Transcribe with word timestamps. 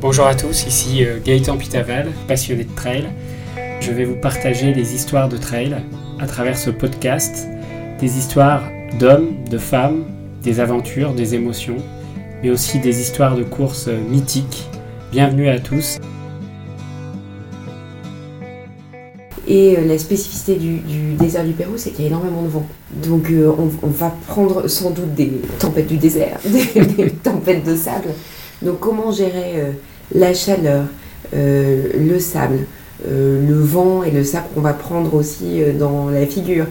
Bonjour 0.00 0.24
à 0.24 0.34
tous, 0.34 0.66
ici 0.66 1.04
euh, 1.04 1.18
Gaëtan 1.22 1.58
Pitaval, 1.58 2.08
passionné 2.26 2.64
de 2.64 2.74
trail. 2.74 3.10
Je 3.82 3.92
vais 3.92 4.06
vous 4.06 4.16
partager 4.16 4.72
des 4.72 4.94
histoires 4.94 5.28
de 5.28 5.36
trail 5.36 5.76
à 6.18 6.26
travers 6.26 6.56
ce 6.56 6.70
podcast, 6.70 7.46
des 8.00 8.16
histoires 8.16 8.62
d'hommes, 8.98 9.44
de 9.50 9.58
femmes, 9.58 10.06
des 10.42 10.58
aventures, 10.58 11.12
des 11.12 11.34
émotions, 11.34 11.76
mais 12.42 12.48
aussi 12.48 12.78
des 12.78 13.02
histoires 13.02 13.36
de 13.36 13.42
courses 13.42 13.88
euh, 13.88 14.00
mythiques. 14.08 14.70
Bienvenue 15.12 15.50
à 15.50 15.58
tous. 15.58 15.98
Et 19.46 19.76
euh, 19.76 19.84
la 19.84 19.98
spécificité 19.98 20.54
du, 20.54 21.12
désert 21.18 21.44
du 21.44 21.52
Pérou, 21.52 21.74
c'est 21.76 21.90
qu'il 21.90 22.04
y 22.04 22.08
a 22.08 22.10
énormément 22.10 22.42
de 22.42 22.48
vent. 22.48 22.66
Donc 22.90 23.30
on, 23.82 23.88
va 23.88 24.16
prendre 24.28 24.66
sans 24.66 24.92
doute 24.92 25.14
des 25.14 25.42
tempêtes 25.58 25.88
du 25.88 25.98
désert, 25.98 26.40
des, 26.46 27.10
tempêtes 27.10 27.66
de 27.66 27.76
sable. 27.76 28.14
Donc 28.62 28.80
comment 28.80 29.12
gérer 29.12 29.74
la 30.14 30.34
chaleur, 30.34 30.84
euh, 31.34 31.88
le 31.98 32.18
sable, 32.18 32.66
euh, 33.08 33.46
le 33.46 33.54
vent 33.54 34.02
et 34.02 34.10
le 34.10 34.24
sable 34.24 34.46
qu'on 34.54 34.60
va 34.60 34.72
prendre 34.72 35.14
aussi 35.14 35.62
euh, 35.62 35.72
dans 35.72 36.08
la 36.08 36.26
figure. 36.26 36.66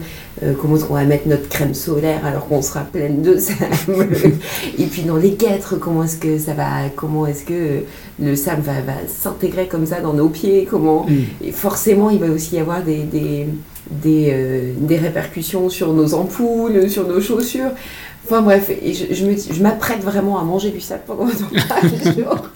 Comment 0.58 0.76
est-ce 0.76 0.84
qu'on 0.86 0.94
va 0.94 1.04
mettre 1.04 1.28
notre 1.28 1.50
crème 1.50 1.74
solaire 1.74 2.24
alors 2.24 2.48
qu'on 2.48 2.62
sera 2.62 2.80
pleine 2.80 3.20
de 3.20 3.36
sable. 3.36 4.08
et 4.78 4.86
puis 4.86 5.02
dans 5.02 5.16
les 5.16 5.32
guêtres, 5.32 5.76
comment 5.78 6.04
est-ce 6.04 6.16
que 6.16 6.38
ça 6.38 6.54
va, 6.54 6.88
comment 6.96 7.26
est-ce 7.26 7.44
que 7.44 7.80
le 8.18 8.36
sable 8.36 8.62
va, 8.62 8.80
va 8.80 8.94
s'intégrer 9.06 9.66
comme 9.66 9.84
ça 9.84 10.00
dans 10.00 10.14
nos 10.14 10.30
pieds, 10.30 10.66
comment 10.70 11.04
et 11.44 11.52
forcément, 11.52 12.08
il 12.08 12.20
va 12.20 12.28
aussi 12.28 12.56
y 12.56 12.58
avoir 12.58 12.82
des, 12.82 13.02
des, 13.02 13.48
des, 13.90 14.72
des 14.78 14.96
répercussions 14.96 15.68
sur 15.68 15.92
nos 15.92 16.14
ampoules, 16.14 16.88
sur 16.88 17.06
nos 17.06 17.20
chaussures. 17.20 17.72
Enfin 18.24 18.40
bref, 18.40 18.70
et 18.70 18.94
je 18.94 19.62
m'apprête 19.62 20.00
vraiment 20.00 20.38
à 20.38 20.44
manger 20.44 20.70
du 20.70 20.80
sable 20.80 21.02
pendant 21.06 21.26
trois 21.68 22.12
jours. 22.12 22.48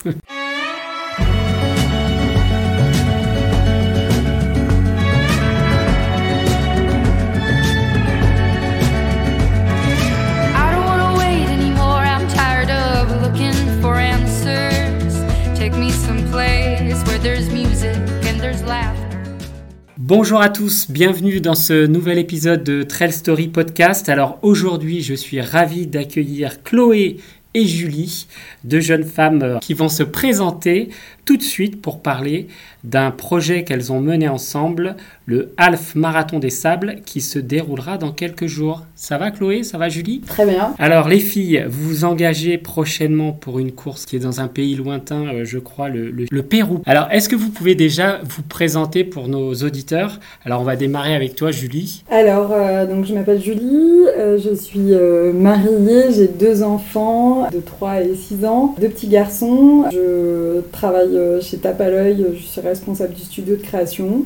Bonjour 20.07 20.43
à 20.43 20.51
tous, 20.51 20.91
bienvenue 20.91 21.41
dans 21.41 21.55
ce 21.55 21.87
nouvel 21.87 22.19
épisode 22.19 22.63
de 22.63 22.83
Trail 22.83 23.11
Story 23.11 23.49
Podcast. 23.49 24.11
Alors 24.11 24.39
aujourd'hui, 24.43 25.01
je 25.01 25.15
suis 25.15 25.41
ravi 25.41 25.87
d'accueillir 25.87 26.63
Chloé 26.63 27.17
et 27.55 27.65
Julie, 27.67 28.27
deux 28.65 28.81
jeunes 28.81 29.05
femmes 29.05 29.43
euh, 29.43 29.59
qui 29.61 29.73
vont 29.73 29.89
se 29.89 30.03
présenter 30.03 30.91
tout 31.25 31.37
de 31.37 31.43
suite 31.43 31.81
pour 31.81 32.01
parler 32.01 32.49
d'un 32.85 33.11
projet 33.11 33.65
qu'elles 33.65 33.93
ont 33.93 34.01
mené 34.01 34.29
ensemble, 34.29 34.97
le 35.27 35.53
Half 35.57 35.95
Marathon 35.95 36.39
des 36.39 36.51
Sables, 36.51 36.97
qui 37.07 37.21
se 37.23 37.39
déroulera 37.39 37.97
dans 37.97 38.13
quelques 38.13 38.47
jours. 38.47 38.83
Ça 38.95 39.17
va 39.17 39.31
Chloé? 39.31 39.63
Ça 39.63 39.79
va 39.79 39.89
Julie? 39.89 40.21
Très 40.21 40.45
bien. 40.47 40.75
Alors 40.79 41.09
les 41.09 41.19
filles, 41.21 41.65
vous 41.69 41.89
vous 41.89 42.05
engagez 42.05 42.59
prochainement 42.59 43.33
pour 43.33 43.59
une 43.59 43.73
course 43.73 44.05
qui 44.05 44.17
est 44.17 44.21
dans 44.21 44.41
un 44.41 44.49
pays 44.49 44.75
lointain, 44.77 45.27
euh, 45.29 45.45
je 45.45 45.59
crois, 45.59 45.89
le, 45.89 46.11
le- 46.11 46.27
le 46.31 46.43
Pérou. 46.43 46.83
Alors 46.85 47.09
est-ce 47.11 47.29
que 47.31 47.37
vous 47.37 47.49
pouvez 47.51 47.75
déjà 47.75 48.21
vous 48.25 48.43
présenter 48.43 49.03
pour 49.05 49.29
nos 49.29 49.55
auditeurs? 49.55 50.21
Alors 50.45 50.61
on 50.61 50.65
va 50.65 50.77
démarrer 50.77 51.15
avec 51.15 51.35
toi 51.37 51.51
Julie. 51.53 52.05
Alors, 52.11 52.51
euh, 52.53 52.87
donc 52.87 53.07
je 53.07 53.15
m'appelle 53.15 53.41
Julie, 53.41 54.05
euh, 54.19 54.39
je 54.39 54.55
suis 54.55 54.93
mariée, 55.33 56.13
j'ai 56.15 56.29
deux 56.29 56.63
enfants 56.63 57.49
de 57.51 57.61
3 57.61 58.03
et 58.03 58.15
6 58.15 58.45
ans, 58.45 58.75
deux 58.81 58.89
petits 58.89 59.09
garçons. 59.09 59.85
Je 59.93 60.61
travaille 60.73 61.14
euh, 61.15 61.41
chez 61.41 61.59
Tape 61.59 61.81
à 61.81 61.91
l'œil, 61.91 62.25
je 62.35 62.43
suis 62.43 62.61
responsable 62.61 63.15
du 63.15 63.23
studio 63.23 63.57
de 63.57 63.63
création. 63.63 64.25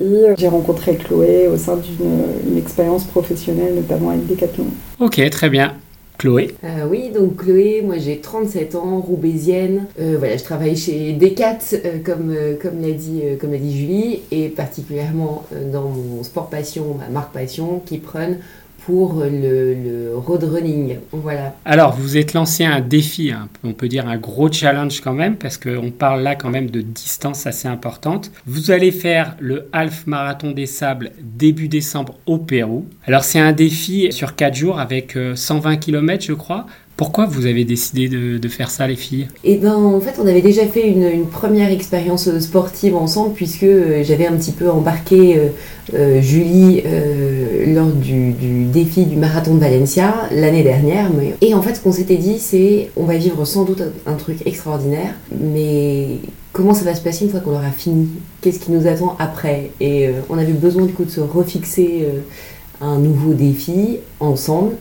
Et 0.00 0.04
euh, 0.04 0.34
j'ai 0.38 0.48
rencontré 0.48 0.96
Chloé 0.96 1.48
au 1.48 1.56
sein 1.56 1.76
d'une 1.76 2.50
une 2.50 2.58
expérience 2.58 3.04
professionnelle, 3.04 3.74
notamment 3.74 4.10
avec 4.10 4.26
Decathlon. 4.26 4.66
Ok, 5.00 5.28
très 5.30 5.50
bien. 5.50 5.74
Chloé? 6.18 6.54
Euh, 6.64 6.84
oui, 6.90 7.10
donc 7.14 7.36
Chloé, 7.36 7.80
moi 7.84 7.96
j'ai 7.98 8.18
37 8.18 8.74
ans, 8.74 9.00
roubaisienne. 9.00 9.86
Euh, 10.00 10.16
voilà, 10.18 10.36
je 10.36 10.42
travaille 10.42 10.76
chez 10.76 11.12
Decat, 11.12 11.58
euh, 11.72 11.98
comme, 12.04 12.34
euh, 12.36 12.56
comme 12.60 12.80
l'a 12.80 12.90
dit, 12.90 13.20
euh, 13.22 13.36
comme 13.36 13.52
l'a 13.52 13.58
dit 13.58 13.78
Julie, 13.78 14.20
et 14.32 14.48
particulièrement 14.48 15.44
euh, 15.52 15.70
dans 15.70 15.88
mon 15.88 16.24
sport 16.24 16.48
passion, 16.50 16.96
ma 16.98 17.08
marque 17.08 17.32
passion, 17.32 17.80
qui 17.86 17.98
prennent 17.98 18.38
pour 18.88 19.20
euh, 19.20 19.28
le, 19.28 20.16
road 20.16 20.44
running. 20.44 20.96
Voilà. 21.12 21.54
Alors 21.66 21.94
vous 21.94 22.16
êtes 22.16 22.32
lancé 22.32 22.64
un 22.64 22.80
défi, 22.80 23.30
hein, 23.30 23.50
on 23.62 23.74
peut 23.74 23.86
dire 23.86 24.08
un 24.08 24.16
gros 24.16 24.50
challenge 24.50 25.02
quand 25.02 25.12
même, 25.12 25.36
parce 25.36 25.58
qu'on 25.58 25.90
parle 25.90 26.22
là 26.22 26.36
quand 26.36 26.48
même 26.48 26.70
de 26.70 26.80
distance 26.80 27.46
assez 27.46 27.68
importante. 27.68 28.30
Vous 28.46 28.70
allez 28.70 28.90
faire 28.90 29.36
le 29.40 29.68
Half 29.74 30.06
Marathon 30.06 30.52
des 30.52 30.64
Sables 30.64 31.12
début 31.20 31.68
décembre 31.68 32.14
au 32.24 32.38
Pérou. 32.38 32.86
Alors 33.04 33.24
c'est 33.24 33.38
un 33.38 33.52
défi 33.52 34.10
sur 34.10 34.34
4 34.34 34.54
jours 34.54 34.80
avec 34.80 35.18
euh, 35.18 35.36
120 35.36 35.76
km 35.76 36.24
je 36.24 36.32
crois. 36.32 36.64
Pourquoi 36.98 37.26
vous 37.26 37.46
avez 37.46 37.64
décidé 37.64 38.08
de, 38.08 38.48
faire 38.48 38.72
ça 38.72 38.88
les 38.88 38.96
filles? 38.96 39.28
Et 39.44 39.56
ben 39.56 39.76
en 39.76 40.00
fait, 40.00 40.20
on 40.20 40.26
avait 40.26 40.42
déjà 40.42 40.66
fait 40.66 40.84
une, 40.88 41.26
première 41.26 41.70
expérience 41.70 42.26
euh, 42.26 42.40
sportive 42.40 42.96
ensemble, 42.96 43.34
puisque 43.34 43.62
euh, 43.62 44.02
j'avais 44.02 44.26
un 44.26 44.32
petit 44.32 44.50
peu 44.50 44.68
embarqué 44.68 45.40
euh, 45.94 46.20
Julie 46.20 46.82
lors 47.68 47.86
du, 47.86 48.32
défi 48.64 49.04
du 49.04 49.14
marathon 49.14 49.54
de 49.54 49.60
Valencia 49.60 50.12
l'année 50.32 50.64
dernière. 50.64 51.08
Et 51.40 51.54
en 51.54 51.62
fait, 51.62 51.76
ce 51.76 51.80
qu'on 51.80 51.92
s'était 51.92 52.16
dit, 52.16 52.40
c'est 52.40 52.90
on 52.96 53.04
va 53.04 53.16
vivre 53.16 53.44
sans 53.44 53.64
doute 53.64 53.82
un, 54.04 54.14
truc 54.14 54.44
extraordinaire, 54.44 55.14
mais 55.40 56.16
comment 56.52 56.74
ça 56.74 56.84
va 56.84 56.96
se 56.96 57.00
passer 57.00 57.26
une 57.26 57.30
fois 57.30 57.38
qu'on 57.38 57.52
aura 57.52 57.70
fini? 57.70 58.08
Qu'est-ce 58.40 58.58
qui 58.58 58.72
nous 58.72 58.88
attend 58.88 59.14
après? 59.20 59.70
Et 59.78 60.08
euh, 60.08 60.14
on 60.30 60.36
avait 60.36 60.52
besoin 60.52 60.84
du 60.84 60.94
coup 60.94 61.04
de 61.04 61.10
se 61.10 61.20
refixer 61.20 62.08
un 62.80 62.98
nouveau 62.98 63.34
défi 63.34 63.98
ensemble, 64.18 64.72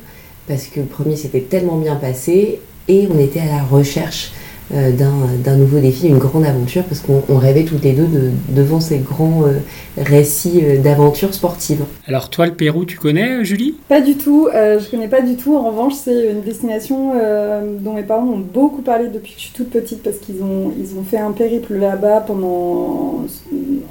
parce 0.47 0.67
que 0.67 0.79
le 0.79 0.85
premier 0.85 1.15
s'était 1.15 1.41
tellement 1.41 1.77
bien 1.77 1.95
passé, 1.95 2.59
et 2.87 3.07
on 3.13 3.19
était 3.19 3.41
à 3.41 3.45
la 3.57 3.63
recherche 3.63 4.31
euh, 4.73 4.91
d'un 4.91 5.55
nouveau 5.55 5.79
défi, 5.79 6.07
une 6.07 6.17
grande 6.17 6.45
aventure, 6.45 6.83
parce 6.83 6.99
qu'on 6.99 7.23
on 7.29 7.37
rêvait 7.37 7.63
toutes 7.63 7.83
les 7.83 7.93
deux 7.93 8.05
de, 8.07 8.31
devant 8.49 8.81
ces 8.81 8.97
grands 8.97 9.43
euh, 9.45 9.59
récits 9.97 10.61
euh, 10.63 10.77
d'aventures 10.77 11.33
sportives. 11.33 11.83
Alors 12.05 12.29
toi 12.29 12.45
le 12.45 12.53
Pérou 12.53 12.83
tu 12.83 12.97
connais 12.97 13.45
Julie? 13.45 13.75
Pas 13.87 14.01
du 14.01 14.15
tout, 14.15 14.49
euh, 14.53 14.79
je 14.79 14.89
connais 14.89 15.07
pas 15.07 15.21
du 15.21 15.35
tout. 15.35 15.55
En 15.55 15.69
revanche, 15.69 15.93
c'est 15.93 16.31
une 16.31 16.41
destination 16.41 17.13
euh, 17.15 17.77
dont 17.79 17.93
mes 17.93 18.03
parents 18.03 18.25
m'ont 18.25 18.39
beaucoup 18.39 18.81
parlé 18.81 19.07
depuis 19.07 19.33
que 19.33 19.39
je 19.39 19.45
suis 19.45 19.53
toute 19.53 19.69
petite 19.69 20.03
parce 20.03 20.17
qu'ils 20.17 20.41
ont, 20.43 20.73
ils 20.77 20.97
ont 20.97 21.03
fait 21.03 21.17
un 21.17 21.31
périple 21.31 21.75
là-bas 21.75 22.21
pendant 22.27 23.25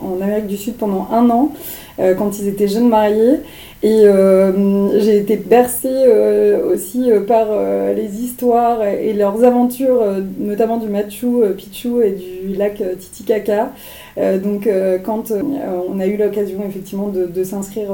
en 0.02 0.20
Amérique 0.22 0.46
du 0.46 0.56
Sud 0.56 0.74
pendant 0.74 1.08
un 1.10 1.28
an 1.30 1.52
euh, 1.98 2.14
quand 2.14 2.38
ils 2.38 2.48
étaient 2.48 2.68
jeunes 2.68 2.88
mariés. 2.88 3.40
Et 3.82 4.02
euh, 4.04 4.98
j'ai 5.00 5.18
été 5.18 5.36
bercée 5.36 5.88
euh, 5.92 6.72
aussi 6.72 7.10
euh, 7.10 7.20
par 7.20 7.48
les 7.94 8.22
histoires 8.22 8.82
et 8.84 9.12
leurs 9.12 9.44
aventures, 9.44 10.02
notamment 10.38 10.78
du 10.78 10.88
Machu 10.88 11.28
Picchu 11.56 12.02
et 12.02 12.12
du 12.12 12.54
lac 12.56 12.82
Titicaca. 12.98 13.72
Euh, 14.18 14.38
donc 14.38 14.66
euh, 14.66 14.98
quand 14.98 15.30
euh, 15.30 15.42
on 15.88 16.00
a 16.00 16.06
eu 16.06 16.16
l'occasion 16.16 16.64
effectivement 16.66 17.08
de, 17.08 17.26
de 17.26 17.44
s'inscrire 17.44 17.92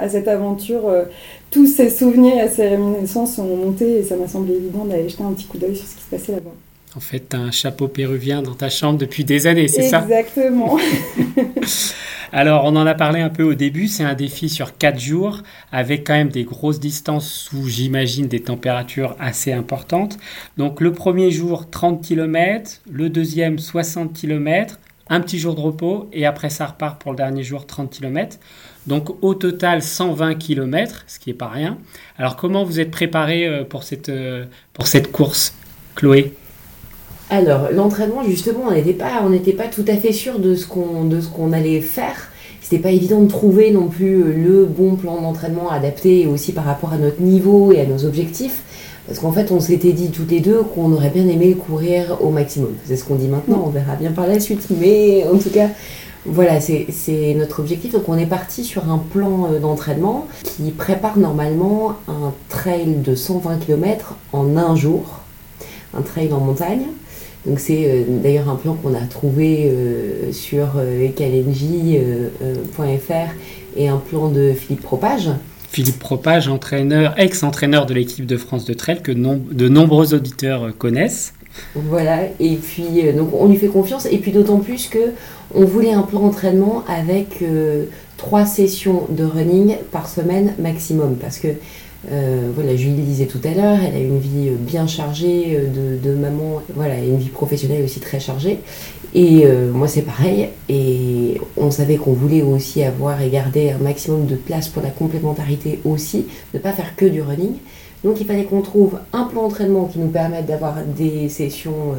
à 0.00 0.08
cette 0.08 0.28
aventure, 0.28 0.82
tous 1.50 1.66
ces 1.66 1.90
souvenirs 1.90 2.44
et 2.44 2.48
ces 2.48 2.68
réminiscences 2.68 3.36
sont 3.36 3.56
montés 3.56 3.98
et 3.98 4.02
ça 4.02 4.16
m'a 4.16 4.28
semblé 4.28 4.54
évident 4.54 4.84
d'aller 4.84 5.08
jeter 5.08 5.24
un 5.24 5.32
petit 5.32 5.46
coup 5.46 5.58
d'œil 5.58 5.76
sur 5.76 5.86
ce 5.86 5.96
qui 5.96 6.02
se 6.02 6.10
passait 6.10 6.32
là-bas. 6.32 6.52
En 6.96 7.00
fait 7.00 7.20
t'as 7.28 7.38
un 7.38 7.50
chapeau 7.50 7.88
péruvien 7.88 8.42
dans 8.42 8.54
ta 8.54 8.70
chambre 8.70 8.98
depuis 8.98 9.24
des 9.24 9.46
années, 9.46 9.68
c'est 9.68 9.82
ça? 9.82 10.02
Exactement. 10.02 10.78
Alors, 12.36 12.64
on 12.64 12.74
en 12.74 12.84
a 12.84 12.94
parlé 12.94 13.20
un 13.20 13.28
peu 13.28 13.44
au 13.44 13.54
début, 13.54 13.86
c'est 13.86 14.02
un 14.02 14.14
défi 14.14 14.48
sur 14.48 14.76
4 14.76 14.98
jours, 14.98 15.44
avec 15.70 16.04
quand 16.04 16.14
même 16.14 16.30
des 16.30 16.42
grosses 16.42 16.80
distances 16.80 17.30
sous, 17.30 17.68
j'imagine, 17.68 18.26
des 18.26 18.40
températures 18.42 19.14
assez 19.20 19.52
importantes. 19.52 20.18
Donc, 20.56 20.80
le 20.80 20.90
premier 20.90 21.30
jour, 21.30 21.70
30 21.70 22.02
km, 22.02 22.80
le 22.90 23.08
deuxième, 23.08 23.60
60 23.60 24.14
km, 24.14 24.80
un 25.08 25.20
petit 25.20 25.38
jour 25.38 25.54
de 25.54 25.60
repos, 25.60 26.08
et 26.12 26.26
après, 26.26 26.50
ça 26.50 26.66
repart 26.66 27.00
pour 27.00 27.12
le 27.12 27.18
dernier 27.18 27.44
jour, 27.44 27.68
30 27.68 27.88
km. 27.88 28.38
Donc, 28.88 29.10
au 29.22 29.34
total, 29.34 29.80
120 29.80 30.34
km, 30.34 31.04
ce 31.06 31.20
qui 31.20 31.30
n'est 31.30 31.36
pas 31.36 31.46
rien. 31.46 31.78
Alors, 32.18 32.34
comment 32.34 32.64
vous 32.64 32.80
êtes 32.80 32.90
préparé 32.90 33.46
euh, 33.46 33.62
pour 33.62 33.84
cette, 33.84 34.08
euh, 34.08 34.44
pour 34.72 34.88
cette 34.88 35.12
course, 35.12 35.54
Chloé? 35.94 36.34
Alors, 37.30 37.68
l'entraînement, 37.72 38.24
justement, 38.24 38.64
on 38.68 38.72
n'était 38.72 38.92
pas, 38.92 39.22
on 39.22 39.30
pas 39.52 39.68
tout 39.68 39.84
à 39.86 39.96
fait 39.96 40.12
sûr 40.12 40.40
de 40.40 40.56
ce 40.56 40.66
qu'on, 40.66 41.04
de 41.04 41.20
ce 41.20 41.28
qu'on 41.28 41.52
allait 41.52 41.80
faire. 41.80 42.30
C'était 42.64 42.78
pas 42.78 42.92
évident 42.92 43.20
de 43.20 43.28
trouver 43.28 43.70
non 43.70 43.88
plus 43.88 44.22
euh, 44.22 44.32
le 44.32 44.64
bon 44.64 44.96
plan 44.96 45.20
d'entraînement 45.20 45.70
adapté 45.70 46.26
aussi 46.26 46.52
par 46.52 46.64
rapport 46.64 46.94
à 46.94 46.96
notre 46.96 47.20
niveau 47.20 47.72
et 47.72 47.80
à 47.82 47.84
nos 47.84 48.06
objectifs. 48.06 48.62
Parce 49.06 49.18
qu'en 49.18 49.32
fait, 49.32 49.52
on 49.52 49.60
s'était 49.60 49.92
dit 49.92 50.08
toutes 50.08 50.30
les 50.30 50.40
deux 50.40 50.62
qu'on 50.62 50.90
aurait 50.92 51.10
bien 51.10 51.28
aimé 51.28 51.54
courir 51.54 52.16
au 52.22 52.30
maximum. 52.30 52.72
C'est 52.86 52.96
ce 52.96 53.04
qu'on 53.04 53.16
dit 53.16 53.28
maintenant, 53.28 53.64
on 53.66 53.68
verra 53.68 53.96
bien 53.96 54.12
par 54.12 54.26
la 54.26 54.40
suite. 54.40 54.68
Mais 54.80 55.26
en 55.30 55.36
tout 55.36 55.50
cas, 55.50 55.68
voilà, 56.24 56.58
c'est 56.58 57.34
notre 57.36 57.60
objectif. 57.60 57.92
Donc, 57.92 58.08
on 58.08 58.16
est 58.16 58.24
parti 58.24 58.64
sur 58.64 58.90
un 58.90 58.96
plan 58.96 59.52
euh, 59.52 59.58
d'entraînement 59.58 60.26
qui 60.42 60.70
prépare 60.70 61.18
normalement 61.18 61.96
un 62.08 62.32
trail 62.48 62.96
de 63.04 63.14
120 63.14 63.58
km 63.58 64.14
en 64.32 64.56
un 64.56 64.74
jour. 64.74 65.20
Un 65.92 66.00
trail 66.00 66.32
en 66.32 66.40
montagne. 66.40 66.86
Donc 67.46 67.60
c'est 67.60 67.84
euh, 67.86 68.02
d'ailleurs 68.08 68.48
un 68.48 68.56
plan 68.56 68.74
qu'on 68.74 68.94
a 68.94 69.00
trouvé 69.00 69.68
euh, 69.70 70.32
sur 70.32 70.72
euh, 70.76 71.08
kalenji.fr 71.14 73.34
et 73.76 73.88
un 73.88 73.98
plan 73.98 74.28
de 74.28 74.52
Philippe 74.52 74.82
Propage. 74.82 75.30
Philippe 75.70 75.98
Propage, 75.98 76.48
entraîneur, 76.48 77.14
ex-entraîneur 77.18 77.86
de 77.86 77.94
l'équipe 77.94 78.26
de 78.26 78.36
France 78.36 78.64
de 78.64 78.74
trail 78.74 79.02
que 79.02 79.12
nom- 79.12 79.42
de 79.50 79.68
nombreux 79.68 80.14
auditeurs 80.14 80.64
euh, 80.64 80.70
connaissent. 80.70 81.34
Voilà, 81.74 82.20
et 82.40 82.56
puis 82.56 83.06
euh, 83.06 83.12
donc 83.12 83.30
on 83.32 83.48
lui 83.48 83.56
fait 83.56 83.68
confiance, 83.68 84.06
et 84.10 84.18
puis 84.18 84.32
d'autant 84.32 84.58
plus 84.58 84.88
que 84.88 85.12
on 85.54 85.64
voulait 85.64 85.92
un 85.92 86.02
plan 86.02 86.20
d'entraînement 86.20 86.82
avec 86.88 87.42
euh, 87.42 87.84
trois 88.16 88.44
sessions 88.46 89.02
de 89.10 89.24
running 89.24 89.76
par 89.92 90.08
semaine 90.08 90.54
maximum, 90.58 91.16
parce 91.16 91.38
que 91.38 91.48
euh, 92.10 92.50
voilà, 92.54 92.76
Julie 92.76 93.02
disait 93.02 93.26
tout 93.26 93.40
à 93.44 93.54
l'heure, 93.54 93.78
elle 93.82 93.94
a 93.94 93.98
une 93.98 94.18
vie 94.18 94.48
euh, 94.48 94.56
bien 94.58 94.86
chargée 94.86 95.58
euh, 95.58 95.98
de, 96.02 96.14
maman, 96.14 96.62
voilà, 96.74 96.98
une 96.98 97.18
vie 97.18 97.28
professionnelle 97.28 97.82
aussi 97.84 98.00
très 98.00 98.20
chargée, 98.20 98.58
et 99.14 99.46
moi 99.72 99.86
c'est 99.86 100.02
pareil, 100.02 100.48
et 100.68 101.40
on 101.56 101.70
savait 101.70 101.96
qu'on 101.96 102.14
voulait 102.14 102.42
aussi 102.42 102.82
avoir 102.82 103.22
et 103.22 103.30
garder 103.30 103.70
un 103.70 103.78
maximum 103.78 104.26
de 104.26 104.34
place 104.34 104.66
pour 104.68 104.82
la 104.82 104.90
complémentarité 104.90 105.78
aussi, 105.84 106.26
ne 106.52 106.58
pas 106.58 106.72
faire 106.72 106.96
que 106.96 107.04
du 107.06 107.22
running. 107.22 107.54
Donc 108.02 108.20
il 108.20 108.26
fallait 108.26 108.44
qu'on 108.44 108.60
trouve 108.60 108.98
un 109.12 109.22
plan 109.24 109.42
d'entraînement 109.42 109.84
qui 109.84 110.00
nous 110.00 110.08
permette 110.08 110.46
d'avoir 110.46 110.74
des 110.84 111.28
sessions 111.28 111.94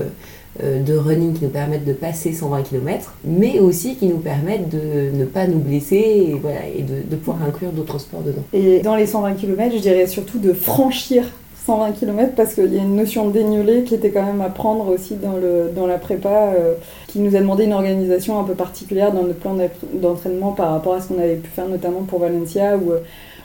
de 0.62 0.96
running 0.96 1.34
qui 1.34 1.44
nous 1.44 1.50
permettent 1.50 1.86
de 1.86 1.94
passer 1.94 2.32
120 2.32 2.64
km, 2.64 3.14
mais 3.26 3.60
aussi 3.60 3.96
qui 3.96 4.08
nous 4.08 4.20
permettent 4.20 4.70
de 4.70 5.12
ne 5.14 5.26
pas 5.26 5.48
nous 5.48 5.60
blesser 5.60 5.96
et, 5.96 6.38
voilà, 6.42 6.60
et 6.68 6.82
de, 6.82 7.16
pouvoir 7.16 7.44
inclure 7.44 7.72
d'autres 7.72 8.00
sports 8.00 8.22
dedans. 8.22 8.44
Et 8.54 8.80
dans 8.80 8.96
les 8.96 9.06
120 9.06 9.34
km, 9.34 9.76
je 9.76 9.82
dirais 9.82 10.08
surtout 10.08 10.40
de 10.40 10.54
franchir 10.54 11.26
120 11.66 11.92
km 11.94 12.34
parce 12.36 12.54
qu'il 12.54 12.74
y 12.74 12.80
a 12.80 12.84
une 12.84 12.96
notion 12.96 13.28
de 13.28 13.34
dénivelé 13.34 13.84
qui 13.84 13.96
était 13.96 14.12
quand 14.12 14.24
même 14.24 14.42
à 14.42 14.50
prendre 14.50 14.88
aussi 14.88 15.16
dans, 15.16 15.36
le, 15.36 15.72
dans 15.76 15.88
la 15.88 15.98
prépa, 15.98 16.54
euh, 16.56 16.76
qui 17.08 17.20
nous 17.20 17.36
a 17.36 17.40
demandé 17.40 17.66
une 17.66 17.74
organisation 17.74 18.40
un 18.40 18.44
peu 18.44 18.54
particulière 18.54 19.12
dans 19.12 19.24
notre 19.24 19.40
plan 19.40 19.58
d'entraînement 19.94 20.52
par 20.52 20.72
rapport 20.72 20.94
à 20.94 21.02
ce 21.02 21.08
qu'on 21.08 21.20
avait 21.20 21.36
pu 21.36 21.50
faire 21.50 21.68
notamment 21.68 22.04
pour 22.04 22.20
Valencia 22.20 22.78
où, 22.78 22.92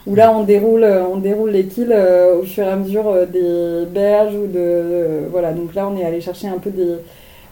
où 0.07 0.15
là 0.15 0.33
on 0.35 0.43
déroule, 0.43 0.85
on 0.85 1.17
déroule 1.17 1.51
les 1.51 1.65
kills 1.65 1.91
euh, 1.91 2.39
au 2.39 2.43
fur 2.43 2.63
et 2.63 2.69
à 2.69 2.75
mesure 2.75 3.07
euh, 3.07 3.25
des 3.25 3.85
berges 3.91 4.35
ou 4.35 4.47
de... 4.47 4.57
euh, 4.57 5.21
voilà, 5.31 5.51
donc 5.53 5.75
là 5.75 5.87
on 5.87 5.97
est 5.97 6.05
allé 6.05 6.21
chercher 6.21 6.47
un 6.47 6.57
peu 6.57 6.69
des 6.71 6.95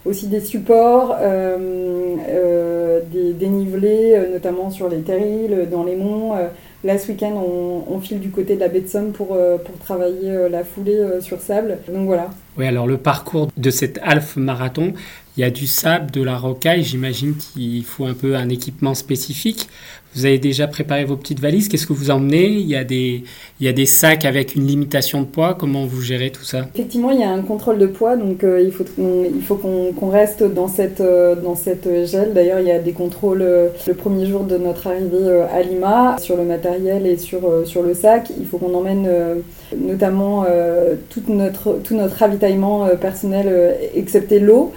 aussi 0.06 0.28
des 0.28 0.40
supports, 0.40 1.14
des 3.12 3.32
dénivelés, 3.34 4.18
notamment 4.32 4.70
sur 4.70 4.88
les 4.88 5.00
terrils, 5.02 5.68
dans 5.70 5.84
les 5.84 5.94
monts. 5.94 6.32
Là, 6.84 6.96
ce 6.96 7.08
week-end, 7.08 7.32
on, 7.36 7.82
on 7.94 8.00
file 8.00 8.18
du 8.18 8.30
côté 8.30 8.54
de 8.54 8.60
la 8.60 8.68
baie 8.68 8.80
de 8.80 8.88
Somme 8.88 9.12
pour, 9.12 9.26
pour 9.26 9.78
travailler 9.78 10.48
la 10.50 10.64
foulée 10.64 11.02
sur 11.20 11.42
sable. 11.42 11.76
Donc 11.88 12.06
voilà. 12.06 12.30
Oui, 12.58 12.66
alors 12.66 12.86
le 12.86 12.98
parcours 12.98 13.48
de 13.56 13.70
cet 13.70 14.00
half 14.02 14.36
marathon, 14.36 14.92
il 15.36 15.40
y 15.40 15.44
a 15.44 15.50
du 15.50 15.66
sable, 15.66 16.10
de 16.10 16.22
la 16.22 16.36
rocaille. 16.36 16.82
J'imagine 16.82 17.34
qu'il 17.36 17.84
faut 17.84 18.04
un 18.04 18.14
peu 18.14 18.36
un 18.36 18.48
équipement 18.48 18.94
spécifique. 18.94 19.68
Vous 20.14 20.26
avez 20.26 20.38
déjà 20.38 20.66
préparé 20.66 21.04
vos 21.04 21.16
petites 21.16 21.38
valises. 21.38 21.68
Qu'est-ce 21.68 21.86
que 21.86 21.92
vous 21.92 22.10
emmenez? 22.10 22.48
Il 22.48 22.66
y, 22.66 22.74
a 22.74 22.82
des, 22.82 23.86
sacs 23.86 24.24
avec 24.24 24.56
une 24.56 24.66
limitation 24.66 25.20
de 25.20 25.26
poids. 25.26 25.54
Comment 25.54 25.86
vous 25.86 26.02
gérez 26.02 26.30
tout 26.30 26.42
ça? 26.42 26.66
Effectivement, 26.74 27.12
il 27.12 27.20
y 27.20 27.24
a 27.24 27.30
un 27.30 27.42
contrôle 27.42 27.78
de 27.78 27.86
poids, 27.86 28.16
donc 28.16 28.42
euh, 28.42 28.60
il 28.60 29.42
faut 29.42 29.54
qu'on 29.54 30.10
reste 30.10 30.42
dans 30.42 30.66
cette, 30.66 31.00
euh, 31.00 31.36
dans 31.36 31.54
cette 31.54 31.88
gel. 32.06 32.34
D'ailleurs, 32.34 32.58
il 32.58 32.66
y 32.66 32.72
a 32.72 32.80
des 32.80 32.92
contrôles 32.92 33.42
euh, 33.42 33.68
le 33.86 33.94
premier 33.94 34.26
jour 34.26 34.42
de 34.42 34.58
notre 34.58 34.88
arrivée 34.88 35.44
à 35.52 35.62
Lima 35.62 36.16
sur 36.18 36.36
le 36.36 36.42
matériel 36.42 37.06
et 37.06 37.16
sur, 37.16 37.40
le 37.40 37.94
sac. 37.94 38.32
Il 38.36 38.46
faut 38.46 38.58
qu'on 38.58 38.74
emmène 38.74 39.08
notamment 39.76 40.44
euh, 40.48 40.94
tout, 41.10 41.22
notre, 41.28 41.74
tout 41.82 41.94
notre 41.94 42.16
ravitaillement 42.16 42.86
euh, 42.86 42.94
personnel, 42.96 43.46
euh, 43.48 43.72
excepté 43.94 44.38
l'eau. 44.38 44.72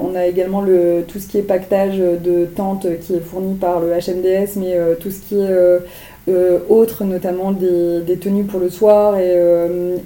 On 0.00 0.14
a 0.14 0.26
également 0.26 0.60
le, 0.62 1.04
tout 1.06 1.18
ce 1.18 1.26
qui 1.26 1.38
est 1.38 1.42
pactage 1.42 1.98
de 1.98 2.46
tentes 2.46 2.86
qui 3.00 3.14
est 3.14 3.20
fourni 3.20 3.54
par 3.54 3.80
le 3.80 3.88
HMDS, 3.88 4.56
mais 4.56 4.74
tout 4.98 5.10
ce 5.10 5.20
qui 5.20 5.38
est 5.38 6.60
autre, 6.70 7.04
notamment 7.04 7.52
des, 7.52 8.00
des 8.00 8.16
tenues 8.16 8.44
pour 8.44 8.60
le 8.60 8.70
soir, 8.70 9.18
et, 9.18 9.36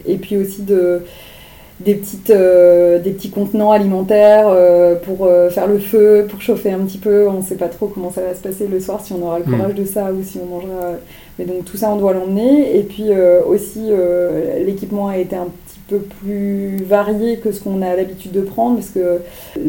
et 0.04 0.16
puis 0.16 0.36
aussi 0.36 0.62
de, 0.62 1.02
des, 1.80 1.94
petites, 1.94 2.30
euh, 2.30 2.98
des 2.98 3.10
petits 3.10 3.30
contenants 3.30 3.70
alimentaires 3.70 4.46
euh, 4.48 4.96
pour 4.96 5.26
euh, 5.26 5.48
faire 5.50 5.66
le 5.66 5.78
feu, 5.78 6.26
pour 6.28 6.40
chauffer 6.42 6.72
un 6.72 6.80
petit 6.80 6.98
peu. 6.98 7.28
On 7.28 7.34
ne 7.38 7.42
sait 7.42 7.54
pas 7.56 7.68
trop 7.68 7.86
comment 7.86 8.10
ça 8.10 8.22
va 8.22 8.34
se 8.34 8.40
passer 8.40 8.66
le 8.66 8.80
soir, 8.80 9.00
si 9.04 9.12
on 9.12 9.22
aura 9.22 9.38
le 9.38 9.44
Mm. 9.44 9.56
courage 9.56 9.74
de 9.74 9.84
ça 9.84 10.10
ou 10.12 10.22
si 10.22 10.38
on 10.42 10.46
mangera. 10.46 10.94
Mais 11.38 11.44
donc 11.44 11.64
tout 11.64 11.76
ça, 11.76 11.90
on 11.90 11.96
doit 11.96 12.12
l'emmener. 12.12 12.76
Et 12.76 12.82
puis 12.82 13.10
euh, 13.10 13.42
aussi, 13.44 13.86
euh, 13.90 14.64
l'équipement 14.64 15.08
a 15.08 15.18
été 15.18 15.36
un 15.36 15.46
petit 15.46 15.78
peu 15.88 15.98
plus 15.98 16.76
varié 16.84 17.36
que 17.38 17.52
ce 17.52 17.60
qu'on 17.60 17.80
a 17.80 17.94
l'habitude 17.94 18.32
de 18.32 18.40
prendre, 18.40 18.76
parce 18.76 18.90
que 18.90 19.20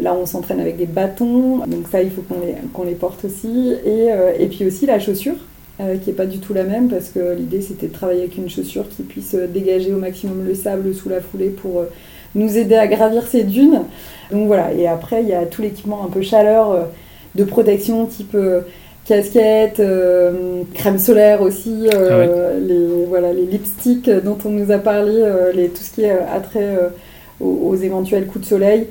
là, 0.02 0.14
on 0.20 0.26
s'entraîne 0.26 0.60
avec 0.60 0.76
des 0.76 0.86
bâtons. 0.86 1.58
Donc 1.58 1.86
ça, 1.90 2.02
il 2.02 2.10
faut 2.10 2.22
qu'on 2.22 2.40
les, 2.40 2.90
les 2.90 2.96
porte 2.96 3.24
aussi. 3.24 3.74
Et, 3.84 4.12
euh, 4.12 4.32
et 4.38 4.46
puis 4.46 4.66
aussi 4.66 4.86
la 4.86 4.98
chaussure. 4.98 5.36
qui 6.02 6.10
n'est 6.10 6.16
pas 6.16 6.26
du 6.26 6.38
tout 6.38 6.52
la 6.52 6.64
même 6.64 6.88
parce 6.88 7.08
que 7.08 7.34
l'idée 7.34 7.62
c'était 7.62 7.86
de 7.86 7.92
travailler 7.92 8.20
avec 8.20 8.36
une 8.36 8.50
chaussure 8.50 8.86
qui 8.86 9.02
puisse 9.02 9.34
dégager 9.34 9.94
au 9.94 9.96
maximum 9.96 10.44
le 10.46 10.54
sable 10.54 10.92
sous 10.92 11.08
la 11.08 11.22
foulée 11.22 11.48
pour 11.48 11.84
nous 12.34 12.58
aider 12.58 12.74
à 12.74 12.86
gravir 12.86 13.26
ces 13.26 13.44
dunes. 13.44 13.80
Donc 14.30 14.46
voilà, 14.46 14.74
et 14.74 14.86
après 14.86 15.22
il 15.22 15.28
y 15.30 15.32
a 15.32 15.46
tout 15.46 15.62
l'équipement 15.62 16.04
un 16.04 16.10
peu 16.10 16.20
chaleur 16.20 16.88
de 17.34 17.44
protection 17.44 18.04
type 18.04 18.36
euh, 19.10 19.16
casquette, 19.16 19.80
euh, 19.80 20.62
crème 20.74 20.98
solaire 20.98 21.42
aussi, 21.42 21.88
euh, 21.94 22.58
les, 22.60 23.04
voilà, 23.06 23.32
les 23.32 23.46
lipsticks 23.46 24.10
dont 24.24 24.38
on 24.44 24.50
nous 24.50 24.70
a 24.70 24.78
parlé, 24.78 25.14
euh, 25.16 25.52
les, 25.52 25.68
tout 25.68 25.82
ce 25.82 25.92
qui 25.92 26.02
est 26.02 26.10
attrait 26.10 26.76
aux, 27.40 27.70
aux 27.70 27.76
éventuels 27.76 28.26
coups 28.26 28.44
de 28.44 28.48
soleil. 28.48 28.86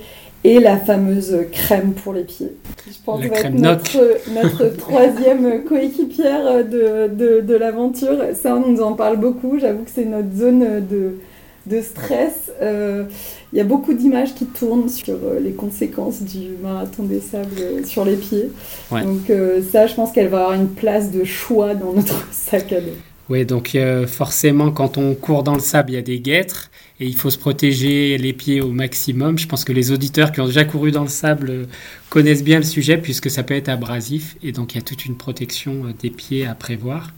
Et 0.46 0.60
la 0.60 0.78
fameuse 0.78 1.36
crème 1.52 1.92
pour 1.92 2.14
les 2.14 2.24
pieds, 2.24 2.54
qui 2.82 2.94
je 2.94 2.98
pense 3.04 3.22
La 3.22 3.28
va 3.28 3.36
être 3.40 3.54
notre, 3.54 3.98
notre 4.34 4.78
troisième 4.78 5.66
coéquipière 5.66 6.64
de, 6.64 7.10
de, 7.14 7.42
de 7.42 7.56
l'aventure. 7.56 8.18
Ça, 8.36 8.56
on 8.56 8.72
nous 8.72 8.82
en 8.82 8.94
parle 8.94 9.18
beaucoup. 9.18 9.60
J'avoue 9.60 9.84
que 9.84 9.92
c'est 9.94 10.06
notre 10.06 10.34
zone 10.34 10.88
de, 10.90 11.16
de 11.66 11.82
stress. 11.82 12.52
Euh, 12.62 13.06
Il 13.54 13.58
y 13.58 13.62
a 13.62 13.64
beaucoup 13.64 13.94
d'images 13.94 14.34
qui 14.36 14.46
tournent 14.46 14.90
sur 14.90 15.16
euh, 15.16 15.40
les 15.40 15.52
conséquences 15.52 16.22
du 16.22 16.50
marathon 16.62 17.04
des 17.04 17.20
sables 17.20 17.60
euh, 17.60 17.84
sur 17.84 18.06
les 18.06 18.16
pieds. 18.16 18.50
Ouais. 18.92 19.04
Donc 19.04 19.30
euh, 19.30 19.62
ça, 19.72 19.88
je 19.88 19.94
pense 19.96 20.12
qu'elle 20.12 20.28
va 20.28 20.40
avoir 20.40 20.54
une 20.54 20.70
place 20.70 21.12
de 21.12 21.24
choix 21.24 21.76
dans 21.76 21.94
notre 21.94 22.28
sac 22.32 22.72
à 22.74 22.82
dos. 22.82 22.88
Oui, 23.30 23.46
donc 23.46 23.76
euh, 23.76 24.08
forcément, 24.08 24.72
quand 24.72 24.98
on 24.98 25.14
court 25.14 25.44
dans 25.44 25.54
le 25.54 25.60
sable, 25.60 25.92
il 25.92 25.96
y 25.96 25.98
a 25.98 26.02
des 26.02 26.20
guêtres 26.20 26.72
et 27.00 27.06
il 27.06 27.16
faut 27.16 27.30
se 27.30 27.38
protéger 27.38 28.18
les 28.18 28.34
pieds 28.34 28.60
au 28.60 28.72
maximum. 28.72 29.38
Je 29.38 29.48
pense 29.48 29.64
que 29.64 29.72
les 29.72 29.92
auditeurs 29.92 30.32
qui 30.32 30.42
ont 30.42 30.48
déjà 30.48 30.66
couru 30.66 30.90
dans 30.92 31.04
le 31.04 31.10
sable 31.10 31.50
euh, 31.52 31.66
connaissent 32.10 32.44
bien 32.44 32.58
le 32.58 32.66
sujet 32.66 32.98
puisque 32.98 33.30
ça 33.30 33.44
peut 33.44 33.54
être 33.54 33.70
abrasif 33.70 34.36
et 34.42 34.52
donc 34.52 34.74
il 34.74 34.78
y 34.78 34.80
a 34.80 34.84
toute 34.84 35.06
une 35.06 35.16
protection 35.16 35.86
euh, 35.86 35.94
des 36.02 36.10
pieds 36.10 36.48
à 36.48 36.56
prévoir. 36.56 37.12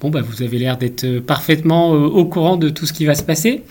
Bon, 0.00 0.08
bah, 0.08 0.22
vous 0.22 0.42
avez 0.42 0.58
l'air 0.58 0.78
d'être 0.78 1.04
euh, 1.04 1.20
parfaitement 1.20 1.94
euh, 1.94 2.06
au 2.06 2.24
courant 2.24 2.56
de 2.56 2.70
tout 2.70 2.86
ce 2.86 2.94
qui 2.94 3.04
va 3.04 3.14
se 3.14 3.22
passer. 3.22 3.62